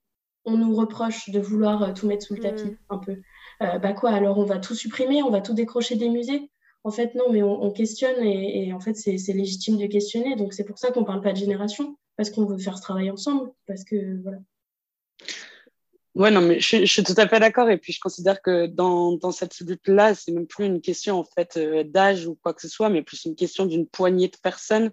[0.44, 2.76] on nous reproche de vouloir tout mettre sous le tapis, mm.
[2.90, 3.16] un peu.
[3.60, 6.50] bah quoi, alors on va tout supprimer, on va tout décrocher des musées?
[6.84, 10.34] En fait, non, mais on, questionne, et, en fait, c'est légitime de questionner.
[10.34, 13.10] Donc c'est pour ça qu'on parle pas de génération, parce qu'on veut faire ce travail
[13.10, 14.38] ensemble, parce que voilà.
[16.14, 17.70] Ouais, non, mais je, suis tout à fait d'accord.
[17.70, 21.56] Et puis, je considère que dans, cette lutte-là, c'est même plus une question, en fait,
[21.56, 24.90] euh, d'âge ou quoi que ce soit, mais plus une question d'une poignée de personnes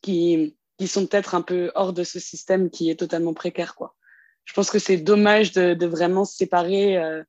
[0.00, 3.94] qui, qui sont peut-être un peu hors de ce système qui est totalement précaire, quoi.
[4.46, 7.22] Je pense que c'est dommage de, de, vraiment se séparer euh,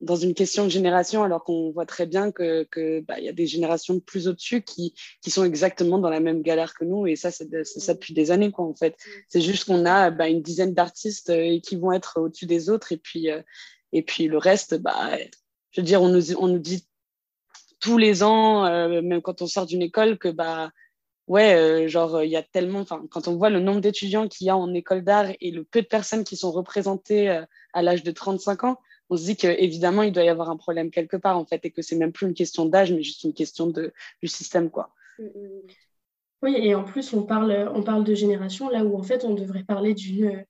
[0.00, 3.32] dans une question de génération, alors qu'on voit très bien que que bah, y a
[3.32, 7.16] des générations plus au-dessus qui qui sont exactement dans la même galère que nous, et
[7.16, 8.96] ça c'est ça depuis des années quoi en fait.
[9.28, 12.92] C'est juste qu'on a bah, une dizaine d'artistes euh, qui vont être au-dessus des autres,
[12.92, 13.40] et puis euh,
[13.92, 15.10] et puis le reste, bah
[15.70, 16.86] je veux dire, on nous on nous dit
[17.80, 20.70] tous les ans, euh, même quand on sort d'une école, que bah
[21.26, 24.50] ouais, genre, il y a tellement, enfin, quand on voit le nombre d'étudiants qu'il y
[24.50, 28.10] a en école d'art et le peu de personnes qui sont représentées à l'âge de
[28.12, 28.78] 35 ans,
[29.10, 31.70] on se dit qu'évidemment, il doit y avoir un problème quelque part, en fait, et
[31.70, 33.92] que c'est même plus une question d'âge, mais juste une question de,
[34.22, 34.94] du système, quoi.
[35.18, 35.60] Mm, mm.
[36.42, 39.34] Oui, et en plus, on parle, on parle de génération, là où, en fait, on
[39.34, 40.44] devrait parler d'une,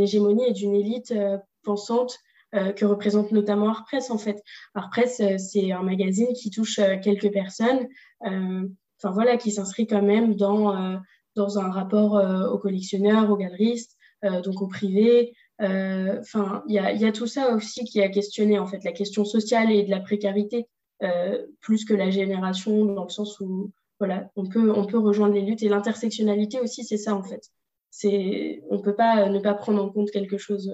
[0.00, 2.18] hégémonie et d'une élite euh, pensante
[2.54, 4.42] euh, que représente notamment Art en fait.
[4.74, 7.88] Art euh, c'est un magazine qui touche quelques personnes,
[8.20, 11.00] enfin voilà, qui s'inscrit quand même dans,
[11.36, 12.14] dans un rapport
[12.52, 17.84] aux collectionneurs, aux galeristes, donc au privé, euh, enfin, il y a, tout ça aussi
[17.84, 20.66] qui a questionné en fait la question sociale et de la précarité
[21.02, 25.34] euh, plus que la génération dans le sens où voilà, on peut on peut rejoindre
[25.34, 27.50] les luttes et l'intersectionnalité aussi, c'est ça en fait.
[27.90, 30.72] C'est on peut pas ne pas prendre en compte quelque chose.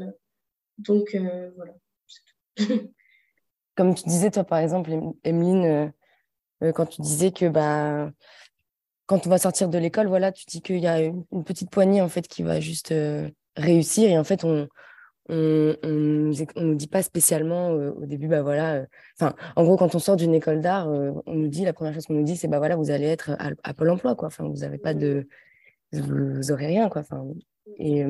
[0.76, 1.72] Donc euh, voilà.
[3.74, 4.90] Comme tu disais toi par exemple,
[5.24, 5.92] Emeline,
[6.74, 8.10] quand tu disais que bah
[9.06, 12.02] quand on va sortir de l'école, voilà, tu dis qu'il y a une, petite poignée
[12.02, 12.92] en fait qui va juste
[13.58, 14.68] réussir et en fait on
[15.28, 18.86] on on nous dit pas spécialement au début bah voilà
[19.18, 22.06] enfin en gros quand on sort d'une école d'art on nous dit la première chose
[22.06, 24.28] qu'on nous dit c'est bah voilà vous allez être à, Pôle Emploi quoi.
[24.28, 25.28] Enfin vous avez pas de
[25.92, 27.02] vous, aurez rien quoi.
[27.02, 27.26] Enfin
[27.76, 28.04] et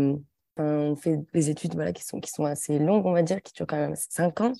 [0.58, 3.52] on fait des études voilà qui sont qui sont assez longues on va dire qui
[3.52, 4.52] durent quand même cinq ans.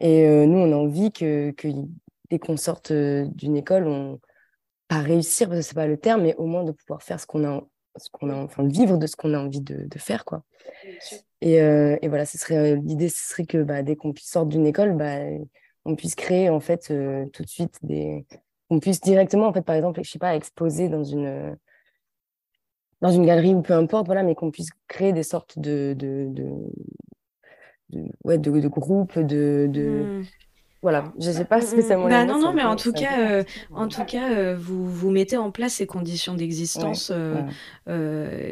[0.00, 1.68] Et nous on a envie que, que
[2.30, 4.20] dès qu'on sorte d'une école on
[4.88, 7.26] pas réussir parce que c'est pas le terme mais au moins de pouvoir faire ce
[7.26, 7.62] qu'on a
[7.98, 10.42] ce qu'on a enfin vivre de ce qu'on a envie de, de faire quoi
[11.40, 14.58] et, euh, et, voilà ce serait l'idée ce serait que bah, dès qu'on puisse sortir
[14.58, 15.18] d'une école bah,
[15.84, 18.26] on puisse créer en fait euh, tout de suite des
[18.70, 21.56] on puisse directement en fait par exemple je sais pas exposer dans une
[23.00, 26.28] dans une galerie ou peu importe voilà mais qu'on puisse créer des sortes de de,
[26.30, 26.44] de,
[27.90, 30.20] de ouais de, de groupes de, de...
[30.20, 30.24] Mmh.
[30.80, 33.18] Voilà, je ne sais pas si c'est mon bah Non, non, mais en tout cas,
[33.18, 37.10] euh, en tout cas euh, vous, vous mettez en place ces conditions d'existence.
[37.12, 37.42] Euh,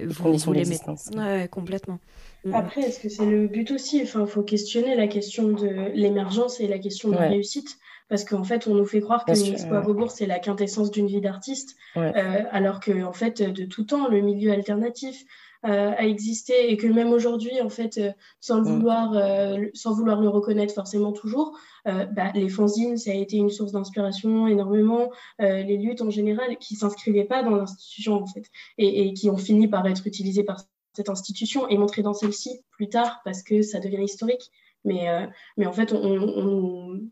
[0.07, 0.91] vous, vous les mettez.
[1.17, 2.01] Ouais, complètement.
[2.45, 2.55] Mm.
[2.55, 4.01] Après, est-ce que c'est le but aussi?
[4.03, 7.79] Enfin, il faut questionner la question de l'émergence et la question de la réussite.
[8.09, 11.09] Parce qu'en fait, on nous fait croire que l'Expo à Beaubourg, c'est la quintessence d'une
[11.09, 11.77] vie d'artiste.
[11.95, 15.25] alors que, en fait, de tout temps, le milieu alternatif,
[15.65, 18.75] euh, a existé et que même aujourd'hui, en fait, euh, sans, le mm.
[18.75, 23.49] vouloir, euh, sans vouloir le reconnaître forcément toujours, bah, les fanzines, ça a été une
[23.49, 25.13] source d'inspiration énormément.
[25.39, 29.69] les luttes en général qui s'inscrivaient pas dans l'institution, en fait, et, qui ont fini
[29.69, 30.65] par être utilisées par
[30.95, 34.51] cette institution et montrées dans celle-ci plus tard parce que ça devient historique.
[34.85, 35.07] Mais,
[35.57, 37.09] mais en fait, on,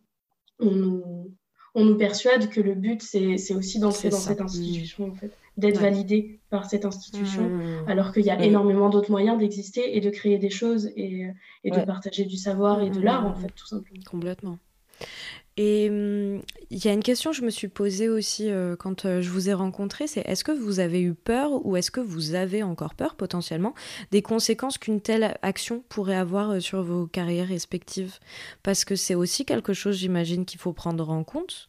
[0.59, 1.29] on,
[1.75, 5.81] on nous persuade que le but, c'est aussi d'entrer dans cette institution, en fait d'être
[5.81, 7.88] validé par cette institution, mmh.
[7.88, 8.43] alors qu'il y a mmh.
[8.43, 11.29] énormément d'autres moyens d'exister et de créer des choses et,
[11.62, 13.05] et de partager du savoir et de mmh.
[13.05, 14.03] l'art, en fait, tout simplement.
[14.11, 14.59] Complètement.
[15.57, 19.23] Et il y a une question que je me suis posée aussi euh, quand euh,
[19.23, 22.35] je vous ai rencontré, c'est est-ce que vous avez eu peur ou est-ce que vous
[22.35, 23.73] avez encore peur potentiellement
[24.11, 28.19] des conséquences qu'une telle action pourrait avoir euh, sur vos carrières respectives?
[28.64, 31.69] Parce que c'est aussi quelque chose, j'imagine, qu'il faut prendre en compte.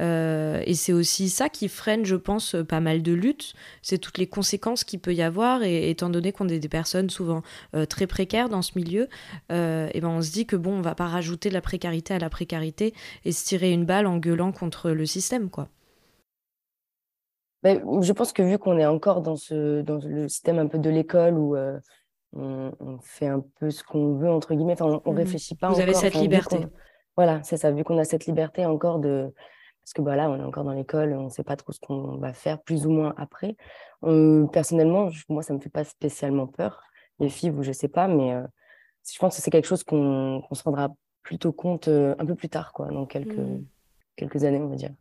[0.00, 3.54] Euh, et c'est aussi ça qui freine, je pense, pas mal de luttes.
[3.82, 5.62] C'est toutes les conséquences qu'il peut y avoir.
[5.62, 7.42] Et étant donné qu'on est des personnes souvent
[7.74, 9.08] euh, très précaires dans ce milieu,
[9.50, 12.14] euh, et ben on se dit que bon, on va pas rajouter de la précarité
[12.14, 15.68] à la précarité et se tirer une balle en gueulant contre le système, quoi.
[17.64, 20.78] Mais je pense que vu qu'on est encore dans, ce, dans le système un peu
[20.78, 21.56] de l'école où
[22.32, 25.68] on, fait un peu ce qu'on veut, entre guillemets, on, ne mmh réfléchit pas.
[25.68, 26.58] Vous avez cette liberté.
[27.16, 27.70] Voilà, c'est ça.
[27.70, 29.32] Vu qu'on a cette liberté encore de,
[29.92, 31.78] parce que bah, là, on est encore dans l'école, on ne sait pas trop ce
[31.78, 33.56] qu'on va faire, plus ou moins après.
[34.00, 36.82] personnellement, moi, ça ne me fait pas spécialement peur.
[37.18, 38.42] Les filles, je ne sais pas, mais euh,
[39.12, 42.48] je pense que c'est quelque chose qu'on se rendra plutôt compte euh, un peu plus
[42.48, 43.66] tard, quoi, dans quelques, mmh.
[44.16, 44.94] quelques années, on va dire.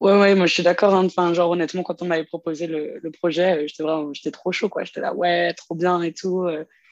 [0.00, 0.92] Ouais, ouais, moi je suis d'accord.
[0.92, 1.06] Hein.
[1.06, 4.50] Enfin, genre honnêtement, quand on m'avait proposé le, le projet, euh, j'étais vraiment, j'étais trop
[4.50, 4.82] chaud, quoi.
[4.82, 6.44] J'étais là, ouais, trop bien et tout.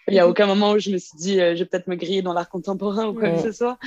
[0.08, 1.96] Il n'y a aucun moment où je me suis dit, euh, je vais peut-être me
[1.96, 3.78] griller dans l'art contemporain ou quoi que ce soit.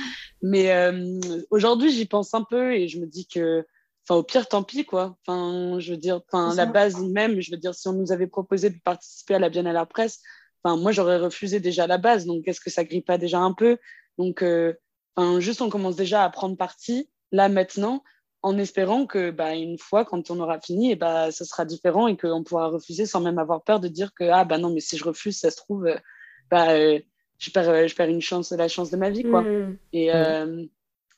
[0.42, 3.64] Mais euh, aujourd'hui, j'y pense un peu et je me dis que,
[4.04, 5.16] enfin, au pire, tant pis, quoi.
[5.26, 8.26] Enfin, je veux dire, enfin, la base même, je veux dire, si on nous avait
[8.26, 10.20] proposé de participer à la Biennale à la presse,
[10.62, 12.26] enfin, moi, j'aurais refusé déjà la base.
[12.26, 13.78] Donc, est-ce que ça grille pas déjà un peu?
[14.18, 14.74] Donc, euh,
[15.14, 18.02] enfin, juste, on commence déjà à prendre parti là maintenant
[18.42, 22.06] en espérant que bah, une fois quand on aura fini et bah ce sera différent
[22.06, 24.80] et qu'on pourra refuser sans même avoir peur de dire que ah bah non mais
[24.80, 25.96] si je refuse ça se trouve euh,
[26.50, 27.00] bah euh,
[27.38, 29.42] je perds euh, je perds une chance la chance de ma vie quoi.
[29.42, 29.78] Mmh.
[29.92, 30.10] et,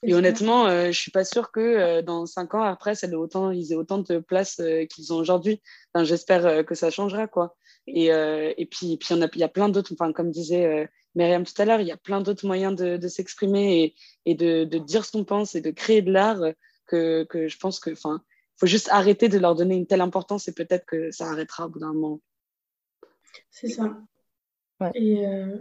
[0.02, 3.76] et honnêtement je suis pas sûre que dans cinq ans après ça autant ils aient
[3.76, 5.60] autant de place qu'ils ont aujourd'hui.
[5.92, 7.54] Enfin, j'espère que ça changera quoi.
[7.86, 11.66] Et, et puis puis il y a plein d'autres enfin comme disait Myriam tout à
[11.66, 15.04] l'heure il y a plein d'autres moyens de, de s'exprimer et, et de, de dire
[15.04, 16.40] ce qu'on pense et de créer de l'art
[16.90, 18.22] que, que je pense que, enfin,
[18.56, 21.70] faut juste arrêter de leur donner une telle importance et peut-être que ça arrêtera au
[21.70, 22.20] bout d'un moment.
[23.50, 23.96] C'est ça.
[24.94, 25.58] Et euh,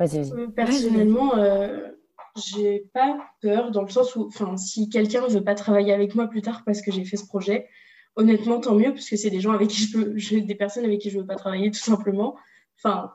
[0.00, 1.88] euh, personnellement, euh,
[2.36, 6.14] j'ai pas peur dans le sens où, enfin, si quelqu'un ne veut pas travailler avec
[6.14, 7.68] moi plus tard parce que j'ai fait ce projet,
[8.16, 11.00] honnêtement, tant mieux, parce que c'est des gens avec qui je peux, des personnes avec
[11.00, 12.36] qui je veux pas travailler tout simplement.
[12.76, 13.12] Enfin,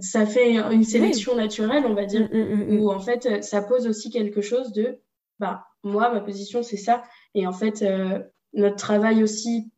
[0.00, 3.62] ça fait une sélection naturelle, on va dire, mm, mm, mm, où en fait, ça
[3.62, 4.98] pose aussi quelque chose de,
[5.38, 7.02] bah, moi, ma position, c'est ça.
[7.34, 8.20] Et en fait, euh,
[8.54, 9.70] notre travail aussi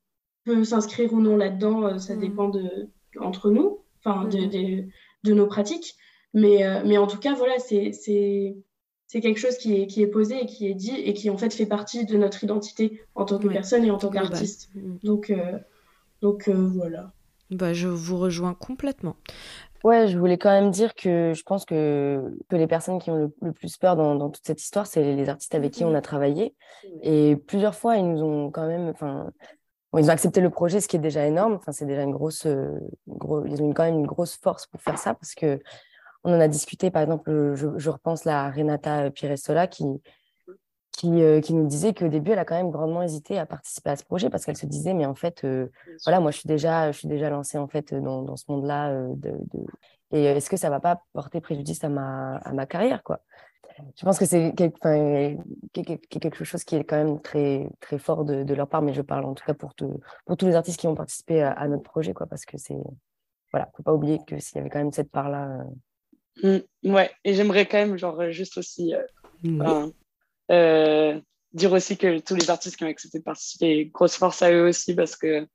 [0.45, 1.87] peut s'inscrire ou non là-dedans.
[1.87, 2.21] Euh, ça mm.
[2.21, 2.89] dépend de,
[3.19, 4.91] entre nous, enfin, de, mm.
[5.25, 5.95] de, nos pratiques.
[6.35, 7.93] Mais, euh, mais en tout cas, voilà, c'est
[9.07, 11.37] c'est quelque chose qui est, qui est posé et qui est dit et qui en
[11.37, 14.71] fait fait partie de notre identité en tant que personne et en tant qu'artiste.
[14.75, 14.97] Mm.
[15.05, 15.33] Donc,
[16.21, 17.13] donc voilà.
[17.51, 19.17] Bah, je vous rejoins complètement.
[19.85, 23.31] Ouais, je voulais quand même dire que je pense que, que les personnes qui ont
[23.43, 26.01] le, plus peur dans, dans, toute cette histoire, c'est les artistes avec qui on a
[26.01, 26.55] travaillé.
[27.03, 29.31] Et plusieurs fois, ils nous ont quand même, enfin,
[29.99, 31.53] ils ont accepté le projet, ce qui est déjà énorme.
[31.55, 32.47] Enfin, c'est déjà une grosse,
[33.07, 35.61] gros, ils ont quand même une grosse force pour faire ça parce que
[36.25, 36.91] on en a discuté.
[36.91, 39.85] Par exemple, je, je repense à Renata Pirestola qui,
[40.97, 43.91] qui, euh, qui, nous disait qu'au début, elle a quand même grandement hésité à participer
[43.91, 45.69] à ce projet parce qu'elle se disait, mais en fait, euh,
[46.05, 48.91] voilà, moi, je suis déjà, je suis déjà lancée en fait dans, dans ce monde-là.
[48.91, 49.67] Euh, de, de...
[50.13, 53.21] Et est-ce que ça va pas porter préjudice à ma, à ma carrière, quoi?
[53.97, 55.37] Je pense que c'est quelque,
[55.73, 59.03] quelque chose qui est quand même très, très fort de, de, leur part, mais je
[59.03, 61.67] parle en tout cas pour, tout, pour tous les artistes qui ont participé à, à
[61.67, 62.79] notre projet, quoi, parce que c'est,
[63.51, 65.65] voilà, faut pas oublier que s'il y avait quand même cette part-là.
[66.45, 68.95] Mmh, ouais, et j'aimerais quand même, genre, juste aussi.
[69.43, 69.91] Mmh.
[70.51, 71.21] Euh,
[71.53, 74.69] dire aussi que tous les artistes qui ont accepté de participer, grosse force à eux
[74.69, 75.47] aussi parce que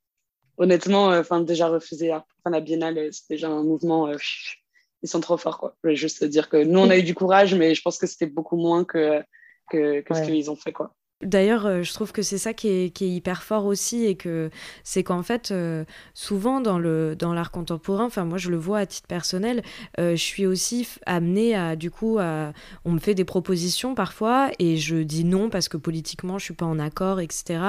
[0.57, 2.11] honnêtement, euh, enfin déjà refuser
[2.45, 4.11] la Biennale, euh, c'est déjà un mouvement.
[5.01, 5.75] ils sont trop forts quoi.
[5.77, 8.07] Je voulais juste dire que nous on a eu du courage, mais je pense que
[8.07, 9.23] c'était beaucoup moins que
[9.69, 10.95] que, que ce qu'ils ont fait quoi.
[11.21, 14.49] D'ailleurs, euh, je trouve que c'est ça qui est, hyper fort aussi et que
[14.85, 18.79] c'est qu'en fait, euh, souvent dans le dans l'art contemporain, enfin moi je le vois
[18.79, 19.61] à titre personnel,
[19.99, 22.53] euh, je suis aussi amenée à du coup à,
[22.85, 26.53] on me fait des propositions parfois et je dis non parce que politiquement je suis
[26.53, 27.59] pas en accord, etc.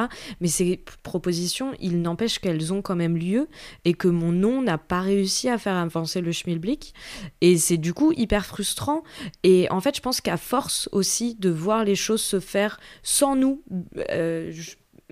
[0.40, 3.48] Mais ces propositions, il n'empêche qu'elles ont quand même lieu
[3.84, 6.94] et que mon non n'a pas réussi à faire avancer le schmilblick
[7.40, 9.02] et c'est du coup hyper frustrant
[9.42, 13.39] et en fait je pense qu'à force aussi de voir les choses se faire sans
[13.40, 13.62] nous,
[14.10, 14.52] euh,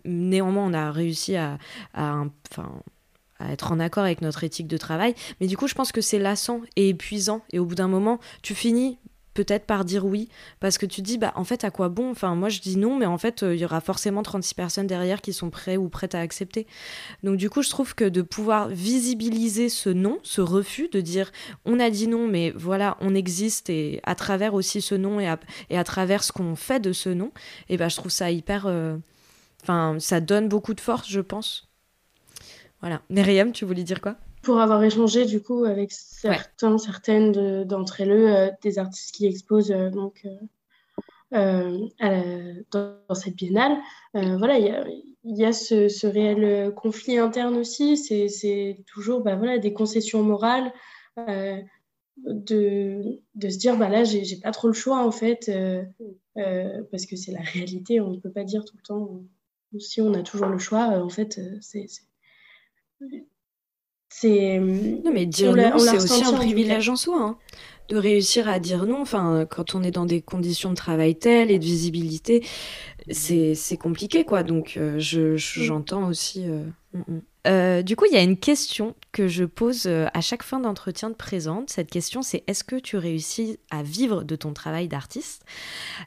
[0.04, 1.58] néanmoins, on a réussi à,
[1.94, 2.24] à,
[3.38, 5.14] à être en accord avec notre éthique de travail.
[5.40, 7.42] Mais du coup, je pense que c'est lassant et épuisant.
[7.52, 8.98] Et au bout d'un moment, tu finis
[9.38, 10.28] peut-être par dire oui.
[10.58, 12.10] Parce que tu dis bah en fait à quoi bon?
[12.10, 14.86] Enfin moi je dis non mais en fait euh, il y aura forcément 36 personnes
[14.88, 16.66] derrière qui sont prêtes ou prêtes à accepter.
[17.22, 21.30] Donc du coup je trouve que de pouvoir visibiliser ce non ce refus de dire
[21.64, 25.28] on a dit non mais voilà on existe et à travers aussi ce non et
[25.28, 27.30] à, travers ce qu'on fait de ce non
[27.68, 28.96] et ben je trouve ça hyper euh,
[29.62, 31.68] enfin ça donne beaucoup de force je pense.
[32.80, 33.02] Voilà.
[33.08, 34.16] Myriam tu voulais dire quoi?
[34.42, 39.72] Pour avoir échangé du coup avec certains, certaines d'entre elles, euh, des artistes qui exposent
[39.72, 40.26] euh, donc
[41.34, 41.88] euh,
[42.70, 43.76] dans, cette biennale,
[44.14, 47.96] voilà, il y a, ce, réel conflit interne aussi.
[47.96, 50.72] C'est toujours bah, voilà, des concessions morales.
[52.26, 55.52] De, de, se dire bah là j'ai pas trop le choix en fait
[56.34, 59.20] parce que c'est la réalité on ne peut pas dire tout le temps
[59.78, 61.86] si on a toujours le choix en fait c'est
[64.08, 64.58] c'est.
[64.58, 67.20] Non, mais dire non, c'est aussi un privilège en, soi.
[67.20, 67.38] Hein,
[67.88, 69.00] de réussir à dire non.
[69.00, 72.44] Enfin, quand on est dans des conditions de travail telles et de visibilité,
[73.10, 74.42] c'est compliqué, quoi.
[74.42, 75.36] Donc, euh, mm.
[75.36, 76.44] j'entends aussi.
[76.46, 77.20] Euh, mm, mm.
[77.48, 80.60] Euh, du coup, il y a une question que je pose euh, à chaque fin
[80.60, 81.70] d'entretien de présente.
[81.70, 85.44] Cette question, c'est est-ce que tu réussis à vivre de ton travail d'artiste?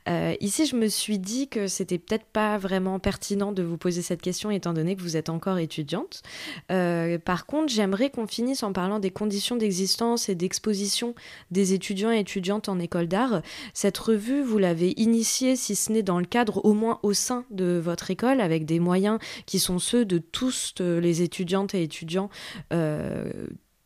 [0.08, 4.02] Euh, Ici, je me suis dit que c'était peut-être pas vraiment pertinent de vous poser
[4.02, 6.22] cette question étant donné que vous êtes encore étudiante.
[6.68, 11.16] par contre, j'aimerais qu'on finisse en parlant des conditions d'existence et d'exposition
[11.52, 13.42] des étudiants et étudiantes en école d'art.
[13.74, 17.46] Cette revue, vous l'avez initiée, si ce n'est dans le cadre, au moins au sein
[17.52, 21.84] de votre école, avec des moyens qui sont ceux de tous les étudiants étudiantes et
[21.84, 22.30] étudiants
[22.74, 23.32] euh,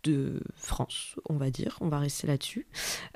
[0.03, 2.67] de France, on va dire, on va rester là-dessus.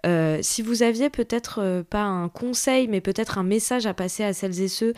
[0.05, 4.23] Euh, si vous aviez peut-être euh, pas un conseil, mais peut-être un message à passer
[4.23, 4.93] à celles et ceux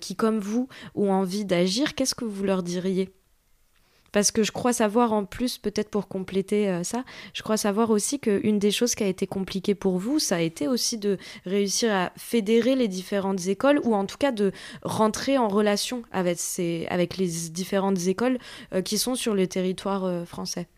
[0.00, 3.10] qui, comme vous, ont envie d'agir, qu'est-ce que vous leur diriez?
[4.12, 7.90] Parce que je crois savoir en plus, peut-être pour compléter euh, ça, je crois savoir
[7.90, 11.16] aussi qu'une des choses qui a été compliquée pour vous, ça a été aussi de
[11.46, 16.38] réussir à fédérer les différentes écoles, ou en tout cas de rentrer en relation avec,
[16.38, 18.38] ces, avec les différentes écoles
[18.74, 20.68] euh, qui sont sur le territoire euh, français.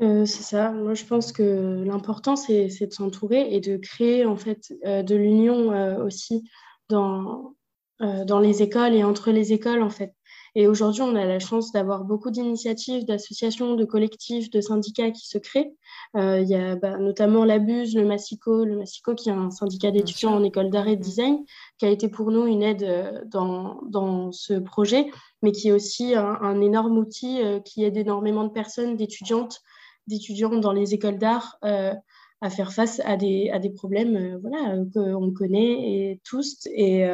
[0.00, 0.72] c'est ça.
[0.72, 5.68] Moi, je pense que l'important, c'est de s'entourer et de créer en fait de l'union
[6.02, 6.42] aussi
[6.88, 7.54] dans,
[8.00, 10.12] dans les écoles et entre les écoles en fait.
[10.56, 15.26] Et aujourd'hui, on a la chance d'avoir beaucoup d'initiatives, d'associations, de collectifs, de syndicats qui
[15.26, 15.74] se créent.
[16.16, 19.90] Euh, il y a bah, notamment l'ABUSE, le Massico, le Massico qui est un syndicat
[19.90, 21.44] d'étudiants en école d'art et de design,
[21.78, 25.10] qui a été pour nous une aide euh, dans, dans ce projet,
[25.42, 29.60] mais qui est aussi un, énorme outil euh, qui aide énormément de personnes, d'étudiantes,
[30.06, 35.32] d'étudiants dans les écoles d'art à faire face à des, à des problèmes voilà, qu'on
[35.32, 36.66] connaît et tous.
[36.66, 37.06] Et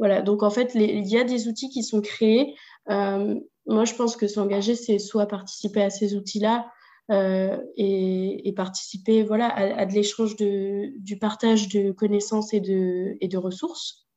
[0.00, 2.56] voilà, donc en fait, il y a des outils qui sont créés.
[2.88, 6.72] Euh, moi, je pense que s'engager, c'est soit participer à ces outils-là
[7.10, 13.36] euh, et, participer voilà, à, de l'échange du partage de connaissances et de, et de
[13.36, 14.08] ressources,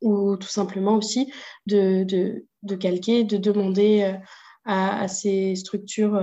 [0.00, 1.32] ou tout simplement aussi
[1.66, 4.16] de, de, calquer, de demander euh,
[4.64, 6.22] à, ces structures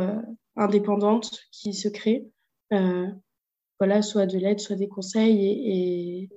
[0.56, 2.30] indépendante qui se crée.
[2.72, 6.30] voilà, soit de l'aide, soit des conseils et,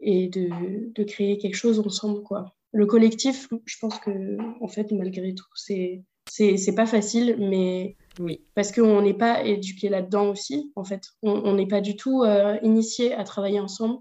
[0.00, 2.22] de, de, créer quelque chose ensemble.
[2.22, 2.54] Quoi.
[2.72, 8.44] Le collectif, je pense que, en fait, malgré tout, c'est c'est pas facile, mais oui.
[8.54, 11.02] parce qu'on n'est pas éduqué là-dedans aussi, en fait.
[11.22, 13.98] On n'est pas du tout euh, initié à travailler ensemble,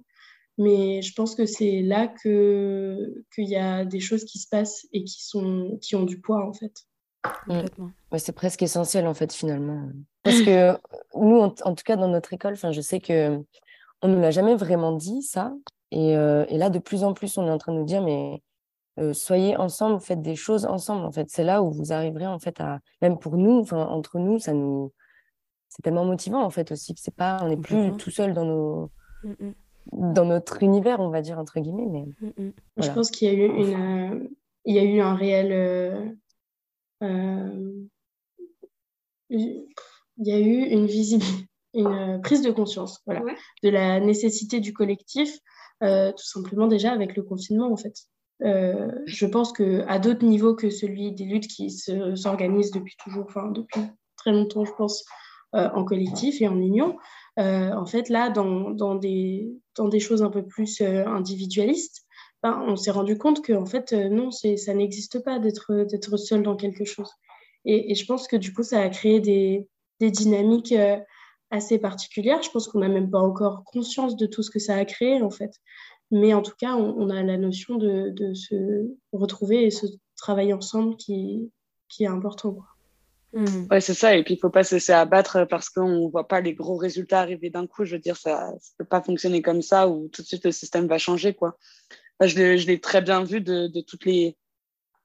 [0.58, 5.04] mais je pense que c'est là qu'il y a des choses qui se passent et
[5.04, 6.74] qui, sont, qui ont du poids, en fait.
[7.46, 7.92] Complètement.
[8.18, 9.90] c'est presque essentiel, en fait, finalement.
[10.24, 10.78] Parce que
[11.16, 13.40] nous, en, tout cas, dans notre école, je sais que
[14.02, 15.54] on ne nous l'a jamais vraiment dit, ça.
[15.92, 18.02] Et, euh, et, là, de plus en plus, on est en train de nous dire,
[18.02, 18.42] mais
[19.00, 21.06] euh, soyez ensemble, faites des choses ensemble.
[21.06, 24.18] En fait, c'est là où vous arriverez en fait à, même pour nous, enfin entre
[24.18, 24.92] nous, ça nous,
[25.70, 28.46] c'est tellement motivant en fait aussi que c'est pas, on n'est plus tout seul dans
[28.46, 28.92] nos,
[29.24, 30.14] mmh, mmh.
[30.14, 31.86] dans notre univers, on va dire entre guillemets.
[31.86, 34.28] Mais mmh, je pense qu'il y a eu une, euh,
[34.66, 35.52] il y a eu un réel,
[37.04, 37.88] euh,
[39.30, 39.68] il
[40.18, 43.22] y a eu une visibilité, une prise de conscience, voilà,
[43.62, 45.38] de la nécessité du collectif,
[45.82, 48.08] tout simplement déjà avec le confinement en fait.
[48.44, 53.50] Euh, je pense qu'à d'autres niveaux que celui des luttes qui s'organisent depuis toujours, enfin
[53.52, 53.82] depuis
[54.16, 55.06] très longtemps, je pense,
[55.56, 56.98] euh, en collectif et en union,
[57.40, 62.04] euh, en fait, là, dans, dans, des, dans des choses un peu plus individualistes,
[62.44, 66.56] ben, on s'est rendu compte que en fait, non, ça n'existe pas d'être seul dans
[66.56, 67.10] quelque chose.
[67.66, 69.68] Et, et, je pense que du coup, ça a créé des,
[70.00, 70.74] des dynamiques
[71.50, 72.42] assez particulières.
[72.42, 75.22] Je pense qu'on n'a même pas encore conscience de tout ce que ça a créé,
[75.22, 75.52] en fait.
[76.12, 79.86] Mais en tout cas, on, a la notion de, se retrouver et se
[80.16, 81.52] travailler ensemble qui,
[81.90, 82.54] qui est important.
[82.54, 82.66] Quoi.
[83.34, 83.68] Mmh.
[83.70, 84.16] Ouais, c'est ça.
[84.16, 86.54] Et puis, il ne faut pas se laisser abattre parce qu'on ne voit pas les
[86.54, 87.84] gros résultats arriver d'un coup.
[87.84, 90.52] Je veux dire, ça ne peut pas fonctionner comme ça où tout de suite le
[90.52, 91.34] système va changer.
[91.34, 91.58] Quoi.
[92.22, 94.38] je l'ai très bien vu de, de, toutes les,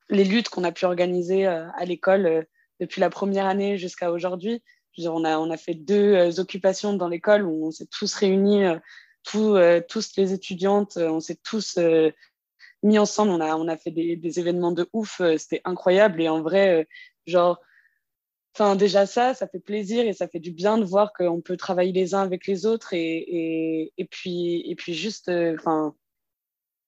[0.09, 2.43] les luttes qu'on a pu organiser euh, à l'école euh,
[2.81, 4.63] depuis la première année jusqu'à aujourd'hui.
[4.99, 8.65] On a, on a fait deux euh, occupations dans l'école où on s'est tous réunis
[9.23, 12.11] tous, euh, tous les étudiantes, euh, on s'est tous euh,
[12.83, 16.21] mis ensemble, on a, on a fait des, des événements de ouf, c'était incroyable.
[16.21, 16.89] Et en vrai,
[17.27, 17.61] genre,
[18.55, 21.57] enfin, déjà ça, ça fait plaisir et ça fait du bien de voir qu'on peut
[21.57, 22.93] travailler les uns avec les autres.
[22.93, 25.95] Et, et, et puis, et puis juste, enfin,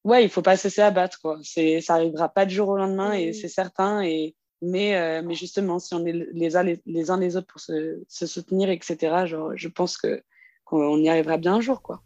[0.02, 1.38] ouais, il faut pas se laisser abattre, quoi.
[1.44, 4.02] C'est, ça arrivera pas du jour au lendemain et c'est certain.
[4.02, 7.60] Et, mais, mais justement, si on est les, uns les, les, uns les autres pour
[7.60, 10.22] se, se soutenir, etc., genre, je pense que
[10.64, 12.02] qu'on y arrivera bien un jour, quoi.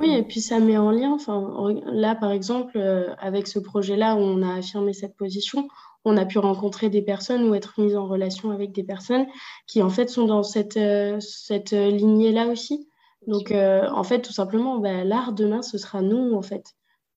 [0.00, 4.16] Oui, et puis ça met en lien, enfin, là par exemple, euh, avec ce projet-là
[4.16, 5.68] où on a affirmé cette position,
[6.04, 9.26] on a pu rencontrer des personnes ou être mis en relation avec des personnes
[9.66, 12.88] qui en fait sont dans cette, euh, cette lignée-là aussi.
[13.26, 16.74] Donc euh, en fait, tout simplement, bah, l'art demain, ce sera nous en fait.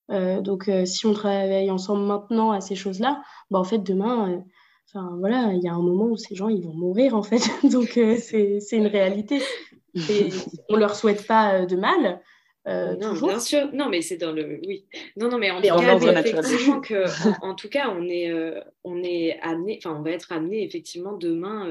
[0.10, 4.44] Donc si on travaille ensemble maintenant à ces choses-là, bah, en fait demain,
[4.88, 7.42] enfin voilà, il y a un moment où ces gens ils vont mourir en fait.
[7.72, 9.42] donc c'est une réalité.
[10.10, 10.30] Et
[10.70, 12.22] on leur souhaite pas de mal,
[12.68, 13.70] euh, non, bien sûr.
[13.74, 14.60] Non, mais c'est dans le.
[14.66, 14.86] Oui.
[15.16, 17.06] Non, non, mais en tout cas, effectivement que,
[17.46, 21.14] en, tout cas, on est, euh, on est amené, enfin, on va être amené effectivement
[21.14, 21.66] demain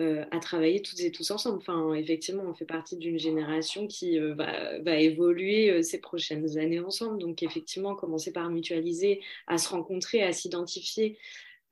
[0.00, 1.58] euh, à travailler toutes et tous ensemble.
[1.58, 7.18] Enfin, effectivement, on fait partie d'une génération qui va, va, évoluer ces prochaines années ensemble.
[7.18, 11.18] Donc, effectivement, commencer par mutualiser, à se rencontrer, à s'identifier.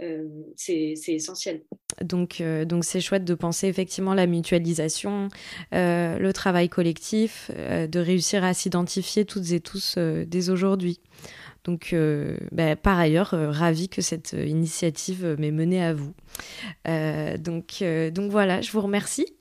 [0.03, 1.63] Euh, c'est essentiel.
[2.03, 5.29] Donc, euh, donc c'est chouette de penser effectivement la mutualisation,
[5.73, 11.01] euh, le travail collectif, de réussir à s'identifier toutes et tous dès aujourd'hui.
[11.65, 11.95] Donc,
[12.53, 16.13] bah, par ailleurs, ravi que cette initiative m'ait menée à vous.
[17.39, 19.35] donc, donc voilà, je vous remercie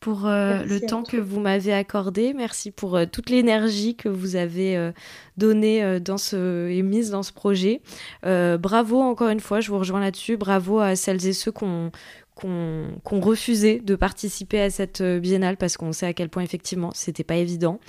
[0.00, 2.32] pour euh, le temps que vous m'avez accordé.
[2.32, 4.92] Merci pour euh, toute l'énergie que vous avez euh,
[5.36, 7.80] donnée dans ce, et mise dans ce projet.
[8.22, 10.36] bravo encore une fois, je vous rejoins là-dessus.
[10.36, 11.90] Bravo à celles et ceux qui ont,
[12.38, 16.90] qu'on refusait de participer à cette euh, biennale parce qu'on sait à quel point effectivement
[16.94, 17.80] c'était pas évident.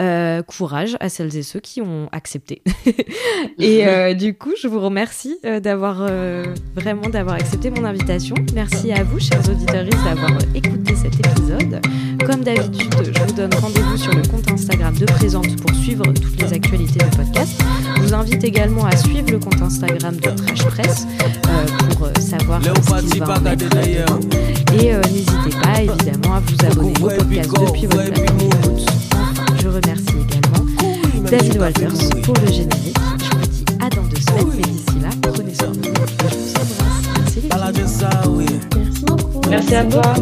[0.00, 2.62] Euh, courage à celles et ceux qui ont accepté.
[3.58, 6.08] et euh, du coup, je vous remercie d'avoir
[6.74, 8.34] vraiment d'avoir accepté mon invitation.
[8.54, 11.80] Merci à vous, chers auditeurs, d'avoir écouté cet épisode.
[12.24, 16.40] Comme d'habitude, je vous donne rendez-vous sur le compte Instagram de Présente pour suivre toutes
[16.42, 17.60] les actualités du podcast.
[18.00, 21.06] Je vous invite également à suivre le compte Instagram de Trash Press
[21.48, 23.66] euh, pour euh, savoir ce qu'il va en mettre
[24.80, 28.78] Et euh, n'hésitez pas évidemment à vous abonner au podcast depuis votre plateforme
[29.60, 32.96] Je remercie également David Walters pour le générique.
[33.18, 35.94] Je vous dis à dans deux semaines, mais d'ici là, prenez soin de vous.
[37.18, 38.46] Merci les.
[38.76, 39.40] Merci beaucoup.
[39.50, 40.14] Merci à toi.